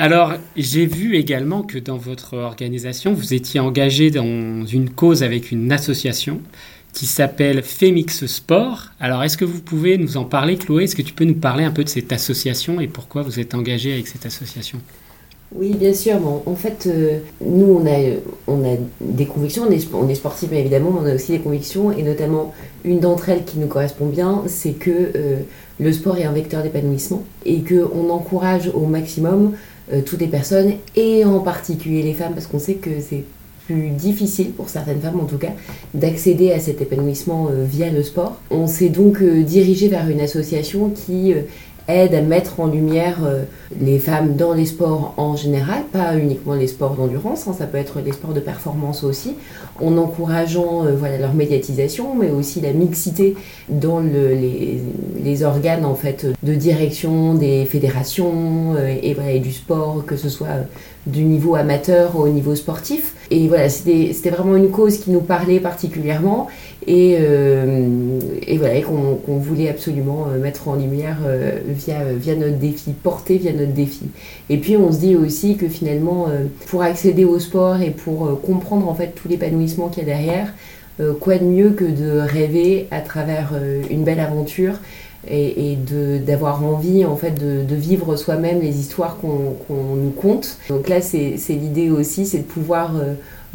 Alors, 0.00 0.34
j'ai 0.56 0.86
vu 0.86 1.16
également 1.16 1.62
que 1.62 1.76
dans 1.76 1.96
votre 1.96 2.34
organisation, 2.34 3.12
vous 3.14 3.34
étiez 3.34 3.58
engagé 3.58 4.12
dans 4.12 4.64
une 4.64 4.90
cause 4.90 5.24
avec 5.24 5.50
une 5.50 5.72
association 5.72 6.40
qui 6.92 7.04
s'appelle 7.06 7.64
Femix 7.64 8.24
Sport. 8.26 8.90
Alors, 9.00 9.24
est-ce 9.24 9.36
que 9.36 9.44
vous 9.44 9.60
pouvez 9.60 9.98
nous 9.98 10.16
en 10.16 10.24
parler, 10.24 10.56
Chloé? 10.56 10.84
Est-ce 10.84 10.94
que 10.94 11.02
tu 11.02 11.14
peux 11.14 11.24
nous 11.24 11.34
parler 11.34 11.64
un 11.64 11.72
peu 11.72 11.82
de 11.82 11.88
cette 11.88 12.12
association 12.12 12.80
et 12.80 12.86
pourquoi 12.86 13.22
vous 13.22 13.40
êtes 13.40 13.56
engagé 13.56 13.92
avec 13.92 14.06
cette 14.06 14.24
association? 14.24 14.78
Oui, 15.52 15.74
bien 15.74 15.92
sûr. 15.92 16.20
Bon, 16.20 16.42
en 16.46 16.54
fait, 16.54 16.86
euh, 16.86 17.18
nous, 17.44 17.82
on 18.46 18.64
a, 18.64 18.76
des 19.00 19.26
convictions. 19.26 19.64
On 19.68 19.72
est, 19.72 19.84
on 19.92 20.08
est 20.08 20.14
sportif, 20.14 20.50
mais 20.52 20.60
évidemment, 20.60 20.96
on 21.02 21.06
a 21.06 21.14
aussi 21.16 21.32
des 21.32 21.40
convictions. 21.40 21.90
Et 21.90 22.04
notamment, 22.04 22.54
une 22.84 23.00
d'entre 23.00 23.30
elles 23.30 23.44
qui 23.44 23.58
nous 23.58 23.66
correspond 23.66 24.06
bien, 24.06 24.44
c'est 24.46 24.74
que 24.74 24.90
euh, 25.16 25.40
le 25.80 25.92
sport 25.92 26.18
est 26.18 26.24
un 26.24 26.32
vecteur 26.32 26.62
d'épanouissement 26.62 27.24
et 27.44 27.64
qu'on 27.64 28.10
encourage 28.10 28.70
au 28.72 28.86
maximum 28.86 29.54
toutes 30.04 30.20
les 30.20 30.26
personnes, 30.26 30.72
et 30.96 31.24
en 31.24 31.40
particulier 31.40 32.02
les 32.02 32.14
femmes, 32.14 32.34
parce 32.34 32.46
qu'on 32.46 32.58
sait 32.58 32.74
que 32.74 32.90
c'est 33.00 33.24
plus 33.68 33.90
difficile 33.90 34.52
pour 34.52 34.70
certaines 34.70 35.00
femmes 35.00 35.20
en 35.20 35.26
tout 35.26 35.36
cas 35.36 35.52
d'accéder 35.92 36.52
à 36.52 36.58
cet 36.58 36.80
épanouissement 36.80 37.48
euh, 37.50 37.64
via 37.64 37.90
le 37.90 38.02
sport. 38.02 38.40
On 38.50 38.66
s'est 38.66 38.88
donc 38.88 39.20
euh, 39.20 39.42
dirigé 39.42 39.88
vers 39.88 40.08
une 40.08 40.20
association 40.20 40.88
qui 40.88 41.34
euh, 41.34 41.42
aide 41.88 42.14
à 42.14 42.20
mettre 42.20 42.60
en 42.60 42.66
lumière 42.66 43.18
euh, 43.24 43.44
les 43.80 43.98
femmes 43.98 44.36
dans 44.36 44.52
les 44.52 44.66
sports 44.66 45.14
en 45.16 45.36
général, 45.36 45.82
pas 45.90 46.16
uniquement 46.16 46.54
les 46.54 46.66
sports 46.66 46.94
d'endurance, 46.94 47.48
hein, 47.48 47.54
ça 47.58 47.66
peut 47.66 47.78
être 47.78 48.00
les 48.04 48.12
sports 48.12 48.34
de 48.34 48.40
performance 48.40 49.04
aussi, 49.04 49.34
en 49.80 49.96
encourageant 49.96 50.84
euh, 50.84 50.94
voilà, 50.96 51.18
leur 51.18 51.34
médiatisation, 51.34 52.14
mais 52.14 52.30
aussi 52.30 52.60
la 52.60 52.72
mixité 52.72 53.34
dans 53.68 54.00
le, 54.00 54.34
les, 54.34 55.42
organes 55.42 55.84
en 55.84 55.94
fait, 55.94 56.26
de 56.42 56.54
direction 56.54 57.34
des 57.34 57.64
fédérations 57.64 58.74
euh, 58.76 58.88
et, 58.88 59.16
et, 59.34 59.38
du 59.38 59.52
sport, 59.52 60.04
que 60.04 60.16
ce 60.16 60.28
soit 60.28 60.66
du 61.06 61.22
niveau 61.24 61.54
amateur 61.54 62.18
au 62.18 62.28
niveau 62.28 62.54
sportif. 62.54 63.14
Et 63.30 63.48
voilà, 63.48 63.68
c'était 63.68 64.30
vraiment 64.30 64.56
une 64.56 64.70
cause 64.70 64.98
qui 64.98 65.10
nous 65.10 65.20
parlait 65.20 65.60
particulièrement 65.60 66.48
et, 66.88 67.18
euh, 67.20 67.86
et 68.46 68.56
voilà, 68.56 68.80
qu'on 68.80 69.36
voulait 69.36 69.68
absolument 69.68 70.26
euh, 70.32 70.40
mettre 70.40 70.68
en 70.68 70.74
lumière 70.74 71.18
euh, 71.26 71.58
via, 71.66 71.98
via 72.14 72.34
notre 72.34 72.56
défi, 72.56 72.92
porter 72.92 73.36
via 73.36 73.52
notre 73.52 73.74
défi. 73.74 74.06
Et 74.48 74.56
puis 74.56 74.78
on 74.78 74.90
se 74.90 74.98
dit 74.98 75.14
aussi 75.14 75.58
que 75.58 75.68
finalement, 75.68 76.28
pour 76.66 76.82
accéder 76.82 77.26
au 77.26 77.38
sport 77.38 77.82
et 77.82 77.90
pour 77.90 78.40
comprendre 78.40 78.88
en 78.88 78.94
fait 78.94 79.08
tout 79.08 79.28
l'épanouissement 79.28 79.88
qu'il 79.88 80.08
y 80.08 80.10
a 80.10 80.14
derrière, 80.14 80.54
quoi 81.20 81.36
de 81.36 81.44
mieux 81.44 81.70
que 81.70 81.84
de 81.84 82.18
rêver 82.18 82.88
à 82.90 83.00
travers 83.00 83.52
une 83.90 84.04
belle 84.04 84.20
aventure 84.20 84.74
et, 85.30 85.76
d'avoir 86.26 86.64
envie 86.64 87.04
en 87.04 87.16
fait 87.16 87.32
de, 87.32 87.62
de 87.64 87.74
vivre 87.74 88.16
soi-même 88.16 88.60
les 88.60 88.78
histoires 88.80 89.18
qu'on 89.18 89.94
nous 89.96 90.10
conte. 90.10 90.56
Donc 90.70 90.88
là, 90.88 91.02
c'est 91.02 91.36
l'idée 91.50 91.90
aussi, 91.90 92.24
c'est 92.24 92.38
de 92.38 92.44
pouvoir 92.44 92.92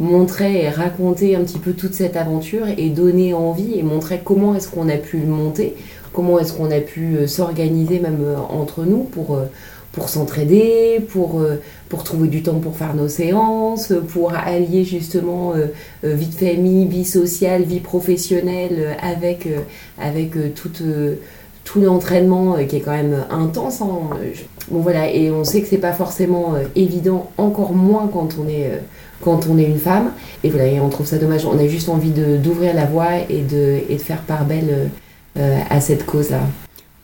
montrer 0.00 0.62
et 0.62 0.68
raconter 0.68 1.36
un 1.36 1.44
petit 1.44 1.58
peu 1.58 1.72
toute 1.72 1.94
cette 1.94 2.16
aventure 2.16 2.66
et 2.76 2.90
donner 2.90 3.34
envie 3.34 3.78
et 3.78 3.82
montrer 3.82 4.20
comment 4.24 4.54
est-ce 4.54 4.68
qu'on 4.68 4.88
a 4.88 4.96
pu 4.96 5.18
monter, 5.18 5.74
comment 6.12 6.38
est-ce 6.38 6.52
qu'on 6.52 6.70
a 6.70 6.80
pu 6.80 7.16
euh, 7.16 7.26
s'organiser 7.26 8.00
même 8.00 8.18
euh, 8.22 8.36
entre 8.36 8.84
nous 8.84 9.04
pour, 9.04 9.36
euh, 9.36 9.44
pour 9.92 10.08
s'entraider, 10.08 11.04
pour, 11.10 11.40
pour 11.88 12.02
trouver 12.02 12.26
du 12.26 12.42
temps 12.42 12.58
pour 12.58 12.76
faire 12.76 12.94
nos 12.94 13.06
séances, 13.06 13.92
pour 14.08 14.34
allier 14.34 14.82
justement 14.82 15.52
vie 16.02 16.26
de 16.26 16.34
famille, 16.34 16.88
vie 16.88 17.04
sociale, 17.04 17.62
vie 17.62 17.78
professionnelle 17.78 18.96
avec, 19.00 19.48
avec 19.96 20.32
tout 20.52 21.80
l'entraînement 21.80 22.56
qui 22.68 22.74
est 22.74 22.80
quand 22.80 22.90
même 22.90 23.24
intense. 23.30 23.82
Hein. 23.82 24.00
Bon 24.68 24.80
voilà, 24.80 25.08
et 25.08 25.30
on 25.30 25.44
sait 25.44 25.62
que 25.62 25.68
c'est 25.68 25.78
pas 25.78 25.92
forcément 25.92 26.54
évident, 26.74 27.30
encore 27.38 27.72
moins 27.72 28.10
quand 28.12 28.30
on 28.44 28.48
est 28.48 28.72
quand 29.24 29.46
on 29.48 29.58
est 29.58 29.64
une 29.64 29.78
femme. 29.78 30.12
Et 30.42 30.50
voilà, 30.50 30.66
et 30.66 30.80
on 30.80 30.88
trouve 30.90 31.06
ça 31.06 31.18
dommage. 31.18 31.46
On 31.46 31.58
a 31.58 31.66
juste 31.66 31.88
envie 31.88 32.10
d'ouvrir 32.10 32.74
la 32.74 32.84
voie 32.84 33.18
et 33.28 33.40
de, 33.40 33.80
et 33.88 33.94
de 33.94 34.00
faire 34.00 34.20
part 34.20 34.44
belle 34.44 34.90
euh, 35.38 35.58
à 35.70 35.80
cette 35.80 36.04
cause-là. 36.06 36.40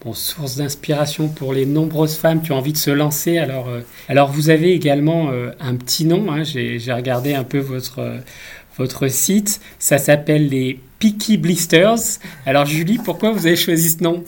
Bon, 0.05 0.15
source 0.15 0.57
d'inspiration 0.57 1.29
pour 1.29 1.53
les 1.53 1.67
nombreuses 1.67 2.17
femmes 2.17 2.41
qui 2.41 2.53
ont 2.53 2.57
envie 2.57 2.73
de 2.73 2.79
se 2.79 2.91
lancer. 2.91 3.39
Alors, 3.39 3.69
euh, 3.69 3.81
alors 4.09 4.31
vous 4.31 4.49
avez 4.50 4.73
également 4.73 5.31
euh, 5.31 5.50
un 5.61 5.75
petit 5.75 6.05
nom. 6.05 6.31
Hein. 6.31 6.43
J'ai 6.45 6.93
regardé 6.93 7.35
un 7.35 7.45
peu 7.45 7.59
votre, 7.59 8.00
votre 8.79 9.09
site. 9.09 9.61
Ça 9.79 9.99
s'appelle 9.99 10.49
les 10.49 10.79
Peaky 10.99 11.39
Blisters. 11.39 12.19
Alors 12.47 12.67
Julie, 12.67 12.99
pourquoi 12.99 13.33
vous 13.33 13.47
avez 13.47 13.57
choisi 13.57 13.91
ce 13.91 14.03
nom? 14.03 14.25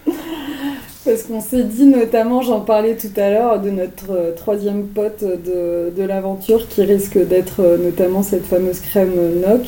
Parce 1.04 1.24
qu'on 1.24 1.40
s'est 1.40 1.64
dit 1.64 1.86
notamment, 1.86 2.42
j'en 2.42 2.60
parlais 2.60 2.96
tout 2.96 3.12
à 3.16 3.30
l'heure, 3.30 3.60
de 3.60 3.70
notre 3.70 4.12
euh, 4.12 4.32
troisième 4.34 4.86
pote 4.86 5.24
de, 5.24 5.90
de 5.96 6.02
l'aventure 6.04 6.68
qui 6.68 6.82
risque 6.84 7.18
d'être 7.18 7.60
euh, 7.60 7.76
notamment 7.76 8.22
cette 8.22 8.46
fameuse 8.46 8.80
crème 8.80 9.12
NOC. 9.40 9.66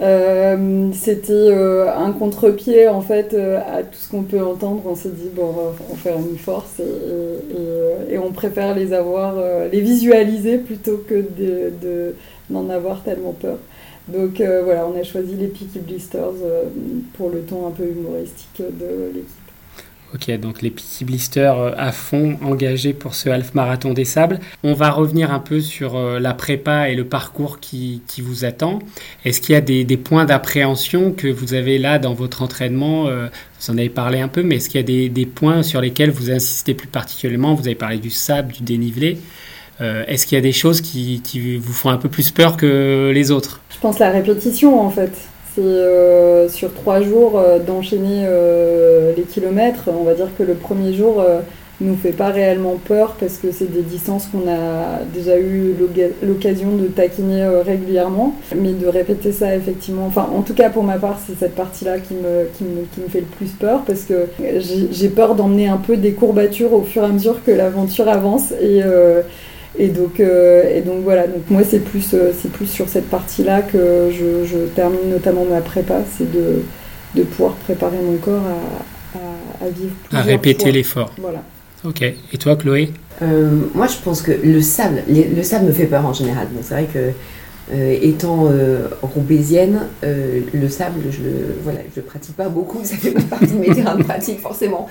Euh, 0.00 0.88
C'était 0.92 1.52
un 1.52 2.12
contre-pied 2.12 2.88
en 2.88 3.00
fait 3.00 3.34
à 3.34 3.82
tout 3.82 3.98
ce 3.98 4.08
qu'on 4.10 4.22
peut 4.22 4.42
entendre. 4.42 4.82
On 4.86 4.94
s'est 4.94 5.10
dit, 5.10 5.28
bon, 5.34 5.52
on 5.90 5.94
faire 5.96 6.16
une 6.16 6.38
force 6.38 6.80
et, 6.80 8.14
et, 8.14 8.18
on 8.18 8.32
préfère 8.32 8.74
les 8.74 8.92
avoir, 8.94 9.34
les 9.70 9.80
visualiser 9.80 10.58
plutôt 10.58 11.02
que 11.06 11.16
d'en 12.48 12.62
de, 12.62 12.64
de, 12.68 12.72
avoir 12.72 13.02
tellement 13.02 13.32
peur. 13.32 13.58
Donc 14.08 14.40
voilà, 14.64 14.86
on 14.86 14.98
a 14.98 15.02
choisi 15.02 15.34
les 15.34 15.48
Peaky 15.48 15.80
Blisters 15.80 16.32
pour 17.14 17.28
le 17.28 17.40
ton 17.42 17.66
un 17.66 17.70
peu 17.70 17.84
humoristique 17.84 18.58
de 18.62 19.12
l'équipe. 19.14 19.39
Ok, 20.12 20.28
donc 20.40 20.60
les 20.60 20.70
petits 20.70 21.04
blisters 21.04 21.56
euh, 21.56 21.70
à 21.76 21.92
fond 21.92 22.36
engagés 22.42 22.92
pour 22.92 23.14
ce 23.14 23.28
half 23.28 23.54
marathon 23.54 23.92
des 23.92 24.04
sables. 24.04 24.40
On 24.64 24.72
va 24.72 24.90
revenir 24.90 25.32
un 25.32 25.38
peu 25.38 25.60
sur 25.60 25.96
euh, 25.96 26.18
la 26.18 26.34
prépa 26.34 26.88
et 26.88 26.96
le 26.96 27.04
parcours 27.04 27.60
qui, 27.60 28.02
vous 28.18 28.44
attend. 28.44 28.80
Est-ce 29.24 29.40
qu'il 29.40 29.52
y 29.52 29.56
a 29.56 29.60
des, 29.60 29.96
points 29.96 30.24
d'appréhension 30.24 31.12
que 31.12 31.28
vous 31.28 31.54
avez 31.54 31.78
là 31.78 32.00
dans 32.00 32.12
votre 32.12 32.42
entraînement 32.42 33.06
euh, 33.06 33.28
Vous 33.60 33.72
en 33.72 33.78
avez 33.78 33.88
parlé 33.88 34.20
un 34.20 34.26
peu, 34.26 34.42
mais 34.42 34.56
est-ce 34.56 34.68
qu'il 34.68 34.80
y 34.80 34.82
a 34.82 34.86
des, 34.86 35.08
des, 35.08 35.26
points 35.26 35.62
sur 35.62 35.80
lesquels 35.80 36.10
vous 36.10 36.32
insistez 36.32 36.74
plus 36.74 36.88
particulièrement? 36.88 37.54
Vous 37.54 37.68
avez 37.68 37.76
parlé 37.76 37.98
du 37.98 38.10
sable, 38.10 38.52
du 38.52 38.62
dénivelé. 38.62 39.18
Est-ce 39.80 40.26
qu'il 40.26 40.36
y 40.36 40.38
a 40.38 40.42
des 40.42 40.52
choses 40.52 40.82
qui, 40.82 41.22
qui 41.24 41.56
vous 41.56 41.72
font 41.72 41.88
un 41.88 41.96
peu 41.96 42.10
plus 42.10 42.30
peur 42.32 42.58
que 42.58 43.10
les 43.14 43.30
autres? 43.30 43.62
Je 43.70 43.78
pense 43.78 43.98
la 43.98 44.10
répétition 44.10 44.78
en 44.78 44.90
fait. 44.90 45.10
Euh, 45.60 46.48
sur 46.48 46.72
trois 46.72 47.02
jours 47.02 47.38
euh, 47.38 47.58
d'enchaîner 47.58 48.24
euh, 48.24 49.12
les 49.16 49.22
kilomètres. 49.22 49.88
On 49.88 50.04
va 50.04 50.14
dire 50.14 50.28
que 50.38 50.42
le 50.42 50.54
premier 50.54 50.92
jour 50.92 51.24
nous 51.82 51.96
fait 51.96 52.12
pas 52.12 52.28
réellement 52.28 52.78
peur 52.84 53.16
parce 53.18 53.38
que 53.38 53.52
c'est 53.52 53.70
des 53.72 53.80
distances 53.80 54.26
qu'on 54.26 54.50
a 54.50 55.00
déjà 55.14 55.38
eu 55.38 55.74
l'occasion 56.22 56.76
de 56.76 56.86
taquiner 56.86 57.46
régulièrement. 57.64 58.34
Mais 58.54 58.72
de 58.72 58.86
répéter 58.86 59.32
ça 59.32 59.54
effectivement, 59.56 60.06
enfin 60.06 60.28
en 60.34 60.42
tout 60.42 60.52
cas 60.52 60.68
pour 60.68 60.82
ma 60.82 60.98
part 60.98 61.18
c'est 61.26 61.38
cette 61.38 61.54
partie-là 61.54 61.98
qui 61.98 62.14
me, 62.14 62.48
qui, 62.54 62.64
me, 62.64 62.82
qui 62.92 63.00
me 63.00 63.08
fait 63.08 63.20
le 63.20 63.26
plus 63.26 63.50
peur 63.52 63.82
parce 63.86 64.02
que 64.02 64.26
j'ai 64.90 65.08
peur 65.08 65.34
d'emmener 65.34 65.68
un 65.68 65.78
peu 65.78 65.96
des 65.96 66.12
courbatures 66.12 66.74
au 66.74 66.82
fur 66.82 67.02
et 67.02 67.06
à 67.06 67.08
mesure 67.08 67.42
que 67.44 67.50
l'aventure 67.50 68.08
avance 68.08 68.52
et 68.60 68.82
et 69.78 69.88
donc, 69.88 70.20
euh, 70.20 70.76
et 70.76 70.80
donc 70.80 71.02
voilà, 71.04 71.26
donc 71.26 71.48
moi 71.48 71.62
c'est 71.68 71.78
plus, 71.78 72.12
euh, 72.14 72.32
c'est 72.40 72.50
plus 72.50 72.66
sur 72.66 72.88
cette 72.88 73.08
partie-là 73.08 73.62
que 73.62 74.10
je, 74.10 74.44
je, 74.44 74.58
termine 74.74 75.10
notamment 75.10 75.44
ma 75.44 75.60
prépa, 75.60 76.00
c'est 76.16 76.30
de, 76.30 76.62
de 77.14 77.22
pouvoir 77.22 77.54
préparer 77.54 77.98
mon 78.04 78.16
corps 78.16 78.42
à, 78.42 79.18
à, 79.18 79.66
à 79.66 79.70
vivre 79.70 79.94
À 80.12 80.22
répéter 80.22 80.72
l'effort. 80.72 81.12
Voilà. 81.18 81.42
Ok. 81.84 82.02
Et 82.02 82.38
toi, 82.38 82.56
Chloé? 82.56 82.90
Euh, 83.22 83.50
Moi, 83.74 83.86
je 83.86 83.96
pense 84.04 84.22
que 84.22 84.32
le 84.32 84.60
sable, 84.60 85.02
le 85.08 85.42
sable 85.42 85.66
me 85.66 85.72
fait 85.72 85.86
peur 85.86 86.04
en 86.04 86.12
général. 86.12 86.48
Donc 86.52 86.62
c'est 86.62 86.74
vrai 86.74 86.88
que 86.92 87.12
euh, 87.72 87.96
étant 88.02 88.48
euh, 88.50 88.88
roubaisienne, 89.00 89.82
euh, 90.02 90.40
le 90.52 90.68
sable, 90.68 91.02
je 91.10 91.22
le 91.22 91.34
voilà, 91.62 91.78
je 91.94 92.00
pratique 92.00 92.34
pas 92.34 92.48
beaucoup, 92.48 92.80
ça 92.84 92.96
fait 92.96 93.12
pas 93.12 93.20
partie 93.20 93.52
de 93.52 93.58
mes 93.58 93.72
terrains 93.72 93.94
de 93.94 94.02
pratique 94.02 94.40
forcément. 94.40 94.88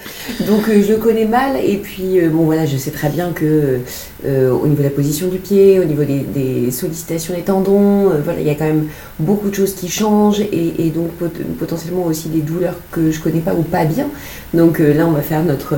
Donc 0.48 0.69
je 0.69 0.93
connais 0.93 1.25
mal 1.25 1.57
et 1.62 1.75
puis 1.77 2.21
bon 2.31 2.43
voilà, 2.45 2.65
je 2.65 2.77
sais 2.77 2.91
très 2.91 3.09
bien 3.09 3.31
que 3.31 3.79
au 4.25 4.67
niveau 4.67 4.79
de 4.79 4.83
la 4.83 4.89
position 4.89 5.27
du 5.27 5.39
pied, 5.39 5.79
au 5.79 5.83
niveau 5.83 6.03
des, 6.03 6.71
sollicitations 6.71 7.33
des 7.33 7.41
tendons, 7.41 8.12
voilà, 8.24 8.39
il 8.39 8.48
y 8.48 8.50
a 8.50 8.55
quand 8.55 8.65
même 8.65 8.88
beaucoup 9.19 9.50
de 9.50 9.55
choses 9.55 9.74
qui 9.74 9.89
changent 9.89 10.41
et, 10.41 10.91
donc 10.95 11.09
potentiellement 11.57 12.05
aussi 12.05 12.29
des 12.29 12.41
douleurs 12.41 12.75
que 12.91 13.12
je 13.12 13.19
connais 13.19 13.41
pas 13.41 13.53
ou 13.53 13.63
pas 13.63 13.86
bien. 13.86 14.07
Donc 14.53 14.79
là, 14.79 15.05
on 15.05 15.12
va 15.12 15.21
faire 15.21 15.43
notre 15.43 15.75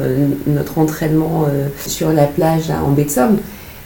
notre 0.48 0.78
entraînement 0.78 1.48
sur 1.88 2.14
la 2.14 2.26
plage 2.26 2.70
en 2.70 2.92
baie 2.92 3.06
de 3.06 3.10
Somme. 3.10 3.38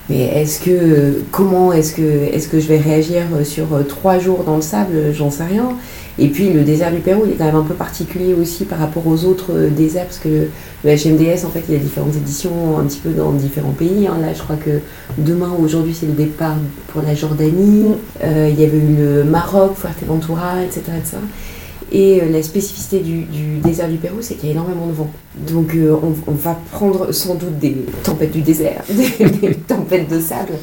Mais 0.10 0.22
est-ce 0.42 0.60
que 0.60 1.24
comment 1.32 1.74
est-ce 1.74 1.94
que 1.96 2.02
est-ce 2.02 2.48
que 2.48 2.60
je 2.60 2.68
vais 2.68 2.78
réagir 2.78 3.24
sur 3.44 3.74
euh, 3.74 3.84
trois 3.84 4.20
jours 4.20 4.44
dans 4.44 4.56
le 4.56 4.62
sable? 4.62 5.14
J'en 5.14 5.32
sais 5.32 5.46
rien. 5.46 5.70
Et 6.18 6.30
puis 6.30 6.54
le 6.54 6.64
désert 6.64 6.94
du 6.94 7.00
Pérou, 7.00 7.24
il 7.26 7.32
est 7.32 7.36
quand 7.36 7.46
même 7.46 7.56
un 7.56 7.64
peu 7.64 7.74
particulier 7.74 8.34
aussi 8.34 8.64
par 8.64 8.80
rapport 8.80 9.06
aux 9.06 9.26
autres 9.26 9.52
euh, 9.52 9.70
déserts 9.70 10.06
parce 10.06 10.20
que 10.20 10.48
le, 10.84 10.90
HMDS, 10.90 11.46
en 11.46 11.50
fait, 11.50 11.64
il 11.68 11.74
y 11.74 11.78
a 11.78 11.80
différentes 11.80 12.16
éditions 12.16 12.80
un 12.80 12.84
petit 12.84 13.00
peu 13.00 13.10
dans 13.10 13.32
différents 13.32 13.72
pays. 13.72 14.08
Hein. 14.08 14.18
Là, 14.22 14.34
je 14.34 14.42
crois 14.42 14.56
que 14.56 14.80
demain 15.18 15.52
ou 15.58 15.64
aujourd'hui, 15.64 15.94
c'est 15.94 16.06
le 16.06 16.14
départ 16.14 16.56
pour 16.88 17.02
la 17.02 17.16
Jordanie. 17.16 17.88
Euh, 18.24 18.50
il 18.52 18.60
y 18.60 18.64
avait 18.64 18.78
eu 18.78 18.96
le 18.98 19.24
Maroc, 19.24 19.74
Fuerteventura, 19.76 20.64
etc., 20.64 20.82
etc. 20.98 21.18
Et 21.96 22.22
euh, 22.22 22.30
la 22.30 22.44
spécificité 22.44 23.00
du, 23.00 23.24
désert 23.64 23.88
du 23.88 23.96
Pérou, 23.96 24.18
c'est 24.20 24.36
qu'il 24.36 24.48
y 24.48 24.52
a 24.52 24.52
énormément 24.52 24.88
de 24.88 24.92
vent. 24.92 25.10
Donc 25.48 25.74
euh, 25.74 25.96
on, 26.28 26.34
va 26.34 26.60
prendre 26.74 27.14
sans 27.14 27.36
doute 27.36 27.58
des 27.58 27.86
tempêtes 28.04 28.34
du 28.34 28.42
désert, 28.42 28.84
des, 28.90 29.56
tempêtes 29.56 30.10
de 30.10 30.20
sable. 30.20 30.56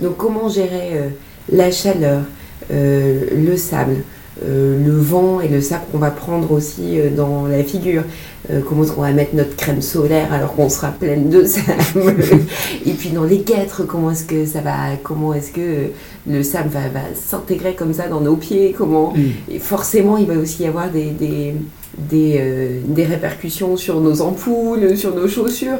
Donc 0.00 0.16
comment 0.16 0.48
gérer 0.48 0.92
euh, 0.94 1.08
la 1.52 1.70
chaleur, 1.70 2.22
le 2.70 3.56
sable, 3.58 4.02
le 4.46 4.96
vent 4.96 5.40
et 5.40 5.48
le 5.48 5.60
sable 5.60 5.84
qu'on 5.90 5.98
va 5.98 6.10
prendre 6.10 6.52
aussi 6.52 6.98
euh, 6.98 7.10
dans 7.10 7.46
la 7.46 7.64
figure. 7.64 8.04
Euh, 8.50 8.60
comment 8.66 8.84
est-ce 8.84 8.92
qu'on 8.92 9.02
va 9.02 9.12
mettre 9.12 9.34
notre 9.34 9.56
crème 9.56 9.82
solaire 9.82 10.32
alors 10.32 10.54
qu'on 10.54 10.68
sera 10.68 10.88
pleine 10.88 11.28
de 11.28 11.44
sable 11.44 12.14
Et 12.86 12.92
puis 12.92 13.10
dans 13.10 13.24
les 13.24 13.38
guêtres, 13.38 13.82
comment 13.84 14.10
est-ce 14.10 14.24
que 14.24 14.46
ça 14.46 14.60
va 14.60 14.96
Comment 15.02 15.34
est-ce 15.34 15.52
que 15.52 15.88
le 16.28 16.42
sable 16.42 16.70
va, 16.70 16.80
s'intégrer 17.14 17.74
comme 17.74 17.92
ça 17.92 18.08
dans 18.08 18.20
nos 18.20 18.36
pieds 18.36 18.74
Comment 18.76 19.12
mm. 19.12 19.52
Et 19.52 19.58
forcément, 19.58 20.16
il 20.16 20.26
va 20.26 20.34
aussi 20.34 20.62
y 20.62 20.66
avoir 20.66 20.90
des, 20.90 21.10
des, 21.10 21.54
des, 21.98 23.04
répercussions 23.04 23.76
sur 23.76 24.00
nos 24.00 24.20
ampoules, 24.22 24.96
sur 24.96 25.14
nos 25.14 25.28
chaussures. 25.28 25.78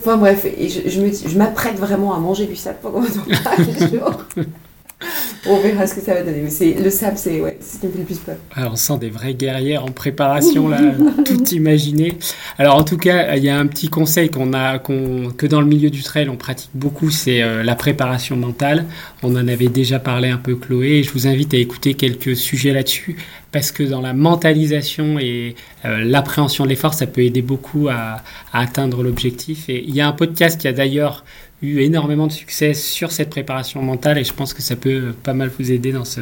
Enfin 0.00 0.16
bref, 0.16 0.44
et 0.44 0.68
je, 0.68 0.88
je 0.88 1.38
m'apprête 1.38 1.76
vraiment 1.76 2.14
à 2.14 2.18
manger 2.18 2.46
du 2.46 2.56
sable 2.56 2.78
pendant 2.82 3.02
trois 3.02 3.88
jours. 3.88 4.24
On 5.48 5.60
verra 5.60 5.86
ce 5.86 5.94
que 5.94 6.00
ça 6.00 6.14
va 6.14 6.22
donner. 6.22 6.42
Mais 6.42 6.82
le 6.82 6.90
sable, 6.90 7.16
c'est 7.16 7.40
ouais, 7.40 7.58
ce 7.60 7.78
qui 7.78 7.86
me 7.86 7.92
fait 7.92 7.98
le 7.98 8.04
plus 8.04 8.18
peur. 8.18 8.36
Ah, 8.54 8.68
on 8.70 8.76
sent 8.76 8.98
des 8.98 9.10
vraies 9.10 9.34
guerrières 9.34 9.84
en 9.84 9.90
préparation, 9.90 10.68
là, 10.68 10.80
tout 11.24 11.44
imaginer. 11.48 12.14
Alors, 12.58 12.76
en 12.76 12.84
tout 12.84 12.96
cas, 12.96 13.36
il 13.36 13.44
y 13.44 13.48
a 13.48 13.58
un 13.58 13.66
petit 13.66 13.88
conseil 13.88 14.30
qu'on 14.30 14.52
a, 14.52 14.78
que 14.78 15.46
dans 15.46 15.60
le 15.60 15.66
milieu 15.66 15.90
du 15.90 16.02
trail, 16.02 16.28
on 16.28 16.36
pratique 16.36 16.70
beaucoup, 16.74 17.10
c'est 17.10 17.42
euh, 17.42 17.62
la 17.62 17.74
préparation 17.74 18.36
mentale. 18.36 18.86
On 19.22 19.34
en 19.36 19.48
avait 19.48 19.68
déjà 19.68 19.98
parlé 19.98 20.28
un 20.28 20.38
peu, 20.38 20.56
Chloé, 20.56 20.98
et 20.98 21.02
je 21.02 21.12
vous 21.12 21.26
invite 21.26 21.54
à 21.54 21.58
écouter 21.58 21.94
quelques 21.94 22.36
sujets 22.36 22.72
là-dessus, 22.72 23.16
parce 23.52 23.70
que 23.70 23.82
dans 23.82 24.00
la 24.00 24.12
mentalisation 24.12 25.18
et 25.18 25.54
euh, 25.84 26.04
l'appréhension 26.04 26.64
de 26.64 26.70
l'effort, 26.70 26.94
ça 26.94 27.06
peut 27.06 27.22
aider 27.22 27.42
beaucoup 27.42 27.88
à 27.88 28.22
atteindre 28.52 29.02
l'objectif. 29.02 29.68
Et 29.68 29.84
il 29.86 29.94
y 29.94 30.00
a 30.00 30.08
un 30.08 30.12
podcast 30.12 30.60
qui 30.60 30.68
a 30.68 30.72
d'ailleurs 30.72 31.24
eu 31.62 31.80
énormément 31.80 32.26
de 32.26 32.32
succès 32.32 32.74
sur 32.74 33.12
cette 33.12 33.30
préparation 33.30 33.82
mentale, 33.82 34.18
et 34.18 34.24
je 34.24 34.32
pense 34.32 34.52
que 34.54 34.62
ça 34.62 34.76
peut 34.76 35.14
pas 35.22 35.32
mal 35.32 35.50
vous 35.58 35.72
aider 35.72 35.90
dans 35.92 36.04
ce, 36.04 36.20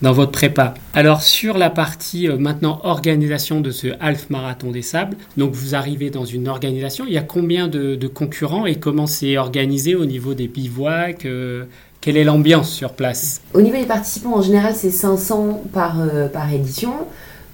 dans 0.00 0.12
votre 0.12 0.30
prépa. 0.30 0.74
Alors 0.94 1.22
sur 1.22 1.58
la 1.58 1.70
partie 1.70 2.28
euh, 2.28 2.36
maintenant 2.38 2.80
organisation 2.84 3.60
de 3.60 3.70
ce 3.72 3.88
half 4.00 4.30
marathon 4.30 4.70
des 4.70 4.82
sables, 4.82 5.16
donc 5.36 5.52
vous 5.54 5.74
arrivez 5.74 6.10
dans 6.10 6.24
une 6.24 6.46
organisation, 6.48 7.04
il 7.06 7.12
y 7.12 7.18
a 7.18 7.22
combien 7.22 7.66
de, 7.68 7.96
de 7.96 8.06
concurrents 8.06 8.64
et 8.66 8.76
comment 8.76 9.06
c'est 9.06 9.36
organisé 9.38 9.94
au 9.96 10.04
niveau 10.06 10.34
des 10.34 10.46
bivouacs 10.48 11.26
euh, 11.26 11.64
Quelle 12.00 12.16
est 12.16 12.24
l'ambiance 12.24 12.70
sur 12.70 12.92
place? 12.92 13.40
Au 13.54 13.60
niveau 13.62 13.76
des 13.76 13.86
participants, 13.86 14.36
en 14.36 14.42
général, 14.42 14.74
c'est 14.76 14.90
500 14.90 15.64
par, 15.72 16.00
euh, 16.00 16.28
par 16.28 16.52
édition. 16.52 16.92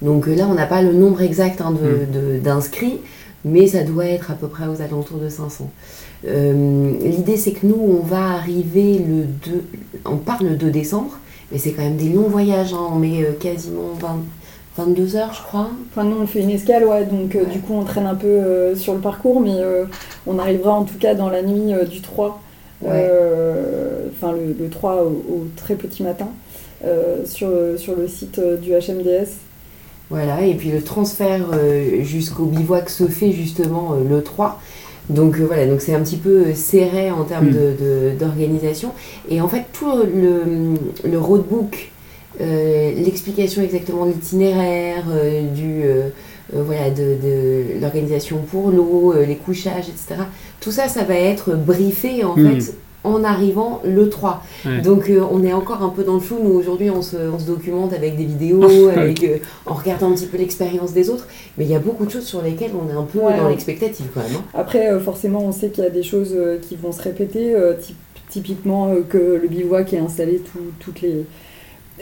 Donc 0.03 0.27
là, 0.27 0.47
on 0.47 0.53
n'a 0.53 0.67
pas 0.67 0.83
le 0.83 0.93
nombre 0.93 1.21
exact 1.23 1.59
hein, 1.61 1.71
de- 1.71 2.05
de- 2.35 2.39
d'inscrits, 2.39 2.97
mais 3.43 3.65
ça 3.65 3.83
doit 3.83 4.05
être 4.05 4.29
à 4.29 4.35
peu 4.35 4.47
près 4.47 4.67
aux 4.67 4.81
alentours 4.81 5.17
de 5.17 5.27
500. 5.29 5.71
Euh, 6.25 6.93
L'idée, 7.03 7.37
c'est 7.37 7.51
que 7.51 7.65
nous, 7.65 7.77
on 7.79 8.05
va 8.05 8.31
arriver 8.35 8.97
le 8.99 9.23
2, 9.23 9.63
on 10.05 10.17
part 10.17 10.41
le 10.43 10.55
2 10.55 10.69
décembre, 10.71 11.17
mais 11.51 11.57
c'est 11.57 11.71
quand 11.71 11.83
même 11.83 11.97
des 11.97 12.09
longs 12.09 12.29
voyages. 12.29 12.73
hein. 12.73 12.87
On 12.91 12.95
met 12.95 13.23
euh, 13.23 13.31
quasiment 13.39 13.93
20 13.99 14.17
22 14.77 15.15
heures, 15.15 15.33
je 15.33 15.41
crois. 15.41 15.69
Enfin, 15.89 16.03
nous, 16.03 16.17
on 16.21 16.27
fait 16.27 16.41
une 16.41 16.51
escale, 16.51 16.85
ouais, 16.85 17.03
donc 17.05 17.35
euh, 17.35 17.45
du 17.45 17.59
coup, 17.61 17.73
on 17.73 17.83
traîne 17.83 18.05
un 18.05 18.13
peu 18.13 18.27
euh, 18.27 18.75
sur 18.75 18.93
le 18.93 18.99
parcours, 18.99 19.41
mais 19.41 19.55
euh, 19.55 19.85
on 20.27 20.37
arrivera 20.37 20.71
en 20.73 20.83
tout 20.83 20.97
cas 20.99 21.15
dans 21.15 21.29
la 21.29 21.41
nuit 21.41 21.73
du 21.89 22.01
3, 22.01 22.41
Ouais. 22.83 22.89
euh, 22.93 24.03
enfin 24.13 24.33
le, 24.33 24.55
le 24.63 24.69
3 24.69 25.01
au, 25.01 25.07
au 25.07 25.47
très 25.55 25.73
petit 25.73 26.03
matin, 26.03 26.27
sur, 27.25 27.49
sur 27.77 27.95
le 27.95 28.07
site 28.07 28.39
du 28.61 28.69
HMDS. 28.73 29.29
Voilà, 30.11 30.41
et 30.43 30.53
puis 30.53 30.69
le 30.69 30.83
transfert 30.83 31.47
jusqu'au 32.01 32.45
bivouac 32.45 32.91
se 32.91 33.07
fait 33.07 33.31
justement 33.31 33.95
le 34.07 34.21
3. 34.21 34.61
Donc 35.09 35.39
euh, 35.39 35.45
voilà, 35.45 35.65
donc 35.65 35.81
c'est 35.81 35.93
un 35.93 36.01
petit 36.01 36.17
peu 36.17 36.47
euh, 36.47 36.53
serré 36.53 37.11
en 37.11 37.23
termes 37.23 37.47
Mm. 37.49 38.17
d'organisation. 38.19 38.91
Et 39.29 39.39
en 39.41 39.47
fait, 39.47 39.63
tout 39.73 39.91
le, 40.03 40.73
le 41.09 41.19
roadbook, 41.19 41.91
euh, 42.41 42.91
l'explication 42.95 43.61
exactement 43.61 44.05
de 44.05 44.11
l'itinéraire, 44.11 45.05
euh, 45.09 45.43
du 45.53 45.83
voilà, 46.53 46.89
de, 46.89 47.15
de 47.21 47.81
l'organisation 47.81 48.37
pour 48.49 48.71
l'eau, 48.71 49.13
les 49.27 49.35
couchages, 49.35 49.89
etc. 49.89 50.21
Tout 50.61 50.71
ça, 50.71 50.87
ça 50.87 51.03
va 51.03 51.15
être 51.15 51.55
briefé 51.55 52.23
en 52.23 52.35
Mm. 52.37 52.61
fait 52.61 52.73
en 53.03 53.23
arrivant 53.23 53.81
le 53.85 54.09
3. 54.09 54.43
Ouais. 54.65 54.81
Donc 54.81 55.09
euh, 55.09 55.21
on 55.31 55.43
est 55.43 55.53
encore 55.53 55.81
un 55.83 55.89
peu 55.89 56.03
dans 56.03 56.15
le 56.15 56.19
flou. 56.19 56.37
Nous 56.43 56.51
aujourd'hui 56.51 56.89
on 56.89 57.01
se, 57.01 57.15
on 57.15 57.39
se 57.39 57.45
documente 57.45 57.93
avec 57.93 58.17
des 58.17 58.25
vidéos, 58.25 58.89
avec, 58.89 59.23
euh, 59.23 59.37
en 59.65 59.73
regardant 59.75 60.09
un 60.11 60.13
petit 60.15 60.25
peu 60.25 60.37
l'expérience 60.37 60.93
des 60.93 61.09
autres. 61.09 61.27
Mais 61.57 61.65
il 61.65 61.71
y 61.71 61.75
a 61.75 61.79
beaucoup 61.79 62.05
de 62.05 62.11
choses 62.11 62.25
sur 62.25 62.41
lesquelles 62.41 62.71
on 62.75 62.89
est 62.89 62.97
un 62.97 63.03
peu 63.03 63.19
Ouais. 63.19 63.37
dans 63.37 63.47
l'expectative 63.49 64.07
quand 64.13 64.21
même. 64.21 64.31
hein. 64.35 64.43
Après, 64.53 64.91
euh, 64.91 64.99
forcément, 64.99 65.43
on 65.45 65.51
sait 65.51 65.69
qu'il 65.69 65.83
y 65.83 65.87
a 65.87 65.91
des 65.91 66.03
choses 66.03 66.33
euh, 66.35 66.57
qui 66.59 66.75
vont 66.75 66.91
se 66.91 67.01
répéter, 67.01 67.53
euh, 67.55 67.73
typ- 67.75 67.95
typiquement 68.29 68.89
euh, 68.89 69.01
que 69.07 69.39
le 69.41 69.47
bivouac 69.47 69.93
est 69.93 69.99
installé 69.99 70.39
tout- 70.39 70.59
toutes 70.79 71.01
les, 71.01 71.25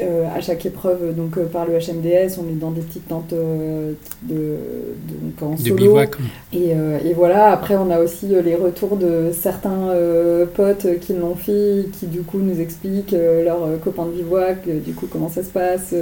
euh, 0.02 0.25
à 0.36 0.42
chaque 0.42 0.66
épreuve 0.66 1.16
donc, 1.16 1.38
euh, 1.38 1.46
par 1.46 1.66
le 1.66 1.74
HMDS. 1.80 2.38
On 2.40 2.48
est 2.50 2.60
dans 2.60 2.72
des 2.72 2.82
petites 2.82 3.08
tentes 3.08 3.34
euh, 3.34 3.94
de, 4.24 4.36
de- 4.36 5.16
donc 5.22 5.42
en 5.42 5.56
De 5.56 5.58
solo. 5.58 5.75
bivouac 5.75 6.16
Et, 6.54 6.74
euh, 6.75 7.00
et 7.04 7.14
voilà, 7.14 7.52
après 7.52 7.75
on 7.75 7.90
a 7.92 8.00
aussi 8.00 8.28
les 8.28 8.56
retours 8.56 8.98
de 8.98 9.32
certains 9.34 9.90
euh, 9.90 10.46
potes 10.46 11.00
qui 11.00 11.14
l'ont 11.14 11.36
fait, 11.36 11.86
qui 11.94 12.08
du 12.08 12.22
coup 12.22 12.40
nous 12.40 12.60
expliquent 12.60 13.16
leurs 13.44 13.80
copains 13.84 14.06
de 14.06 14.12
bivouac, 14.12 14.68
du 14.68 14.94
coup 14.94 15.08
comment 15.12 15.30
ça 15.30 15.44
se 15.44 15.50
passe, 15.50 15.94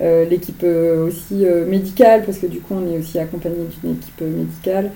euh, 0.00 0.24
l'équipe 0.24 0.64
aussi 0.64 1.44
euh, 1.46 1.66
médicale, 1.66 2.24
parce 2.24 2.38
que 2.38 2.46
du 2.46 2.60
coup 2.60 2.74
on 2.74 2.92
est 2.92 2.98
aussi 2.98 3.18
accompagné 3.18 3.56
d'une 3.82 3.92
équipe 3.92 4.20
médicale, 4.20 4.90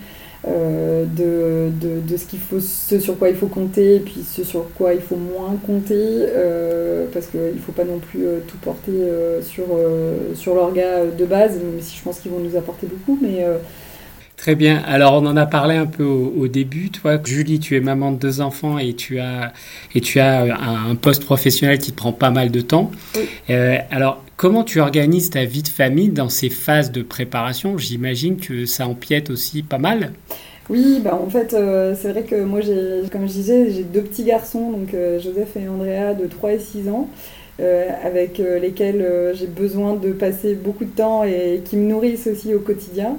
de, 0.47 1.71
de, 1.71 2.01
de 2.01 2.17
ce, 2.17 2.25
qu'il 2.27 2.39
faut, 2.39 2.61
ce 2.61 3.01
sur 3.01 3.19
quoi 3.19 3.29
il 3.29 3.37
faut 3.37 3.47
compter, 3.49 3.97
et 3.97 4.01
puis 4.01 4.23
ce 4.25 4.45
sur 4.45 4.67
quoi 4.75 4.95
il 4.95 5.01
faut 5.01 5.17
moins 5.17 5.57
compter, 5.67 5.95
euh, 5.95 7.07
parce 7.13 7.27
qu'il 7.27 7.41
ne 7.41 7.59
faut 7.59 7.73
pas 7.73 7.85
non 7.85 7.99
plus 7.99 8.27
euh, 8.27 8.39
tout 8.47 8.57
porter 8.59 8.93
euh, 8.93 9.43
sur, 9.43 9.65
euh, 9.77 10.35
sur 10.35 10.55
l'orga 10.55 11.07
de 11.07 11.25
base, 11.25 11.57
même 11.57 11.81
si 11.81 11.97
je 11.97 12.03
pense 12.03 12.21
qu'ils 12.21 12.31
vont 12.31 12.41
nous 12.41 12.57
apporter 12.57 12.87
beaucoup, 12.87 13.19
mais... 13.21 13.45
euh, 14.39 14.43
Très 14.43 14.55
bien. 14.55 14.83
Alors, 14.87 15.15
on 15.15 15.27
en 15.27 15.37
a 15.37 15.47
parlé 15.47 15.77
un 15.77 15.87
peu 15.87 16.05
au, 16.05 16.33
au 16.37 16.49
début. 16.49 16.91
Toi, 16.91 17.19
Julie, 17.25 17.59
tu 17.59 17.77
es 17.77 17.81
maman 17.81 18.13
de 18.13 18.19
deux 18.19 18.41
enfants 18.41 18.79
et 18.79 18.95
tu 18.95 19.19
as, 19.19 19.53
et 19.95 20.01
tu 20.01 20.21
as 20.21 20.43
un, 20.43 20.91
un 20.91 20.95
poste 20.95 21.25
professionnel 21.25 21.79
qui 21.79 21.93
te 21.93 21.97
prend 21.97 22.13
pas 22.13 22.31
mal 22.31 22.51
de 22.51 22.61
temps. 22.61 22.91
Oui. 23.17 23.29
Euh, 23.51 23.79
alors, 23.91 24.23
comment 24.37 24.65
tu 24.65 24.81
organises 24.81 25.31
ta 25.31 25.45
vie 25.45 25.63
de 25.63 25.69
famille 25.69 26.11
dans 26.11 26.29
ces 26.29 26.51
phases 26.51 26.93
de 26.93 27.03
préparation? 27.03 27.79
J'imagine 27.79 28.37
que 28.37 28.67
ça 28.67 28.87
empiète 28.87 29.31
aussi 29.31 29.63
pas 29.63 29.79
mal. 29.79 30.13
Oui, 30.69 31.01
bah 31.03 31.15
en 31.15 31.31
fait, 31.31 31.55
euh, 31.55 31.95
c'est 31.97 32.11
vrai 32.11 32.25
que 32.25 32.43
moi, 32.43 32.61
j'ai, 32.61 33.09
comme 33.11 33.29
je 33.29 33.33
disais, 33.33 33.71
j'ai 33.71 33.85
deux 33.85 34.03
petits 34.03 34.25
garçons, 34.25 34.73
donc 34.73 34.95
euh, 34.95 35.21
Joseph 35.21 35.57
et 35.57 35.69
Andrea, 35.69 36.15
de 36.15 36.27
3 36.27 36.55
et 36.55 36.59
6 36.59 36.89
ans, 36.89 37.09
euh, 37.61 37.89
avec 38.05 38.41
euh, 38.41 38.59
lesquels 38.59 39.01
euh, 39.01 39.33
j'ai 39.33 39.47
besoin 39.47 39.95
de 39.95 40.13
passer 40.13 40.55
beaucoup 40.55 40.85
de 40.85 40.91
temps 40.91 41.25
et 41.25 41.63
qui 41.65 41.77
me 41.77 41.89
nourrissent 41.89 42.27
aussi 42.27 42.53
au 42.55 42.61
quotidien. 42.61 43.17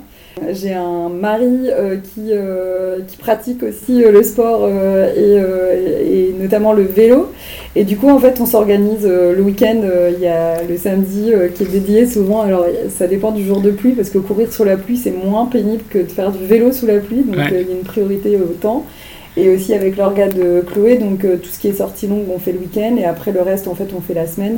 J'ai 0.51 0.73
un 0.73 1.09
mari 1.09 1.69
euh, 1.69 1.95
qui, 1.97 2.29
euh, 2.31 2.99
qui 3.07 3.17
pratique 3.17 3.63
aussi 3.63 4.03
euh, 4.03 4.11
le 4.11 4.23
sport 4.23 4.61
euh, 4.63 5.11
et, 5.13 5.39
euh, 5.39 6.03
et 6.05 6.35
notamment 6.39 6.73
le 6.73 6.83
vélo. 6.83 7.31
Et 7.75 7.83
du 7.83 7.97
coup, 7.97 8.09
en 8.09 8.19
fait, 8.19 8.39
on 8.39 8.45
s'organise 8.45 9.05
euh, 9.05 9.35
le 9.35 9.41
week-end. 9.41 9.81
euh, 9.83 10.11
Il 10.15 10.23
y 10.23 10.27
a 10.27 10.63
le 10.63 10.77
samedi 10.77 11.31
euh, 11.33 11.47
qui 11.49 11.63
est 11.63 11.67
dédié 11.71 12.05
souvent. 12.05 12.41
Alors, 12.41 12.65
ça 12.89 13.07
dépend 13.07 13.31
du 13.31 13.43
jour 13.45 13.61
de 13.61 13.71
pluie 13.71 13.91
parce 13.91 14.09
que 14.09 14.17
courir 14.19 14.51
sous 14.51 14.63
la 14.63 14.77
pluie, 14.77 14.97
c'est 14.97 15.11
moins 15.11 15.45
pénible 15.45 15.83
que 15.89 15.99
de 15.99 16.09
faire 16.11 16.31
du 16.31 16.45
vélo 16.45 16.71
sous 16.71 16.85
la 16.87 16.99
pluie. 16.99 17.23
Donc, 17.23 17.35
Ouais. 17.37 17.47
il 17.51 17.67
y 17.67 17.71
a 17.71 17.75
une 17.75 17.83
priorité 17.83 18.35
au 18.37 18.53
temps. 18.53 18.85
Et 19.35 19.49
aussi 19.53 19.75
avec 19.75 19.97
l'orga 19.97 20.27
de 20.29 20.61
Chloé, 20.61 20.97
donc 20.97 21.23
euh, 21.23 21.35
tout 21.37 21.49
ce 21.49 21.59
qui 21.59 21.67
est 21.67 21.73
sortie 21.73 22.07
longue, 22.07 22.25
on 22.33 22.39
fait 22.39 22.51
le 22.53 22.59
week-end. 22.59 22.95
Et 22.97 23.05
après, 23.05 23.31
le 23.31 23.41
reste, 23.41 23.67
en 23.67 23.75
fait, 23.75 23.89
on 23.95 24.01
fait 24.01 24.15
la 24.15 24.25
semaine. 24.25 24.57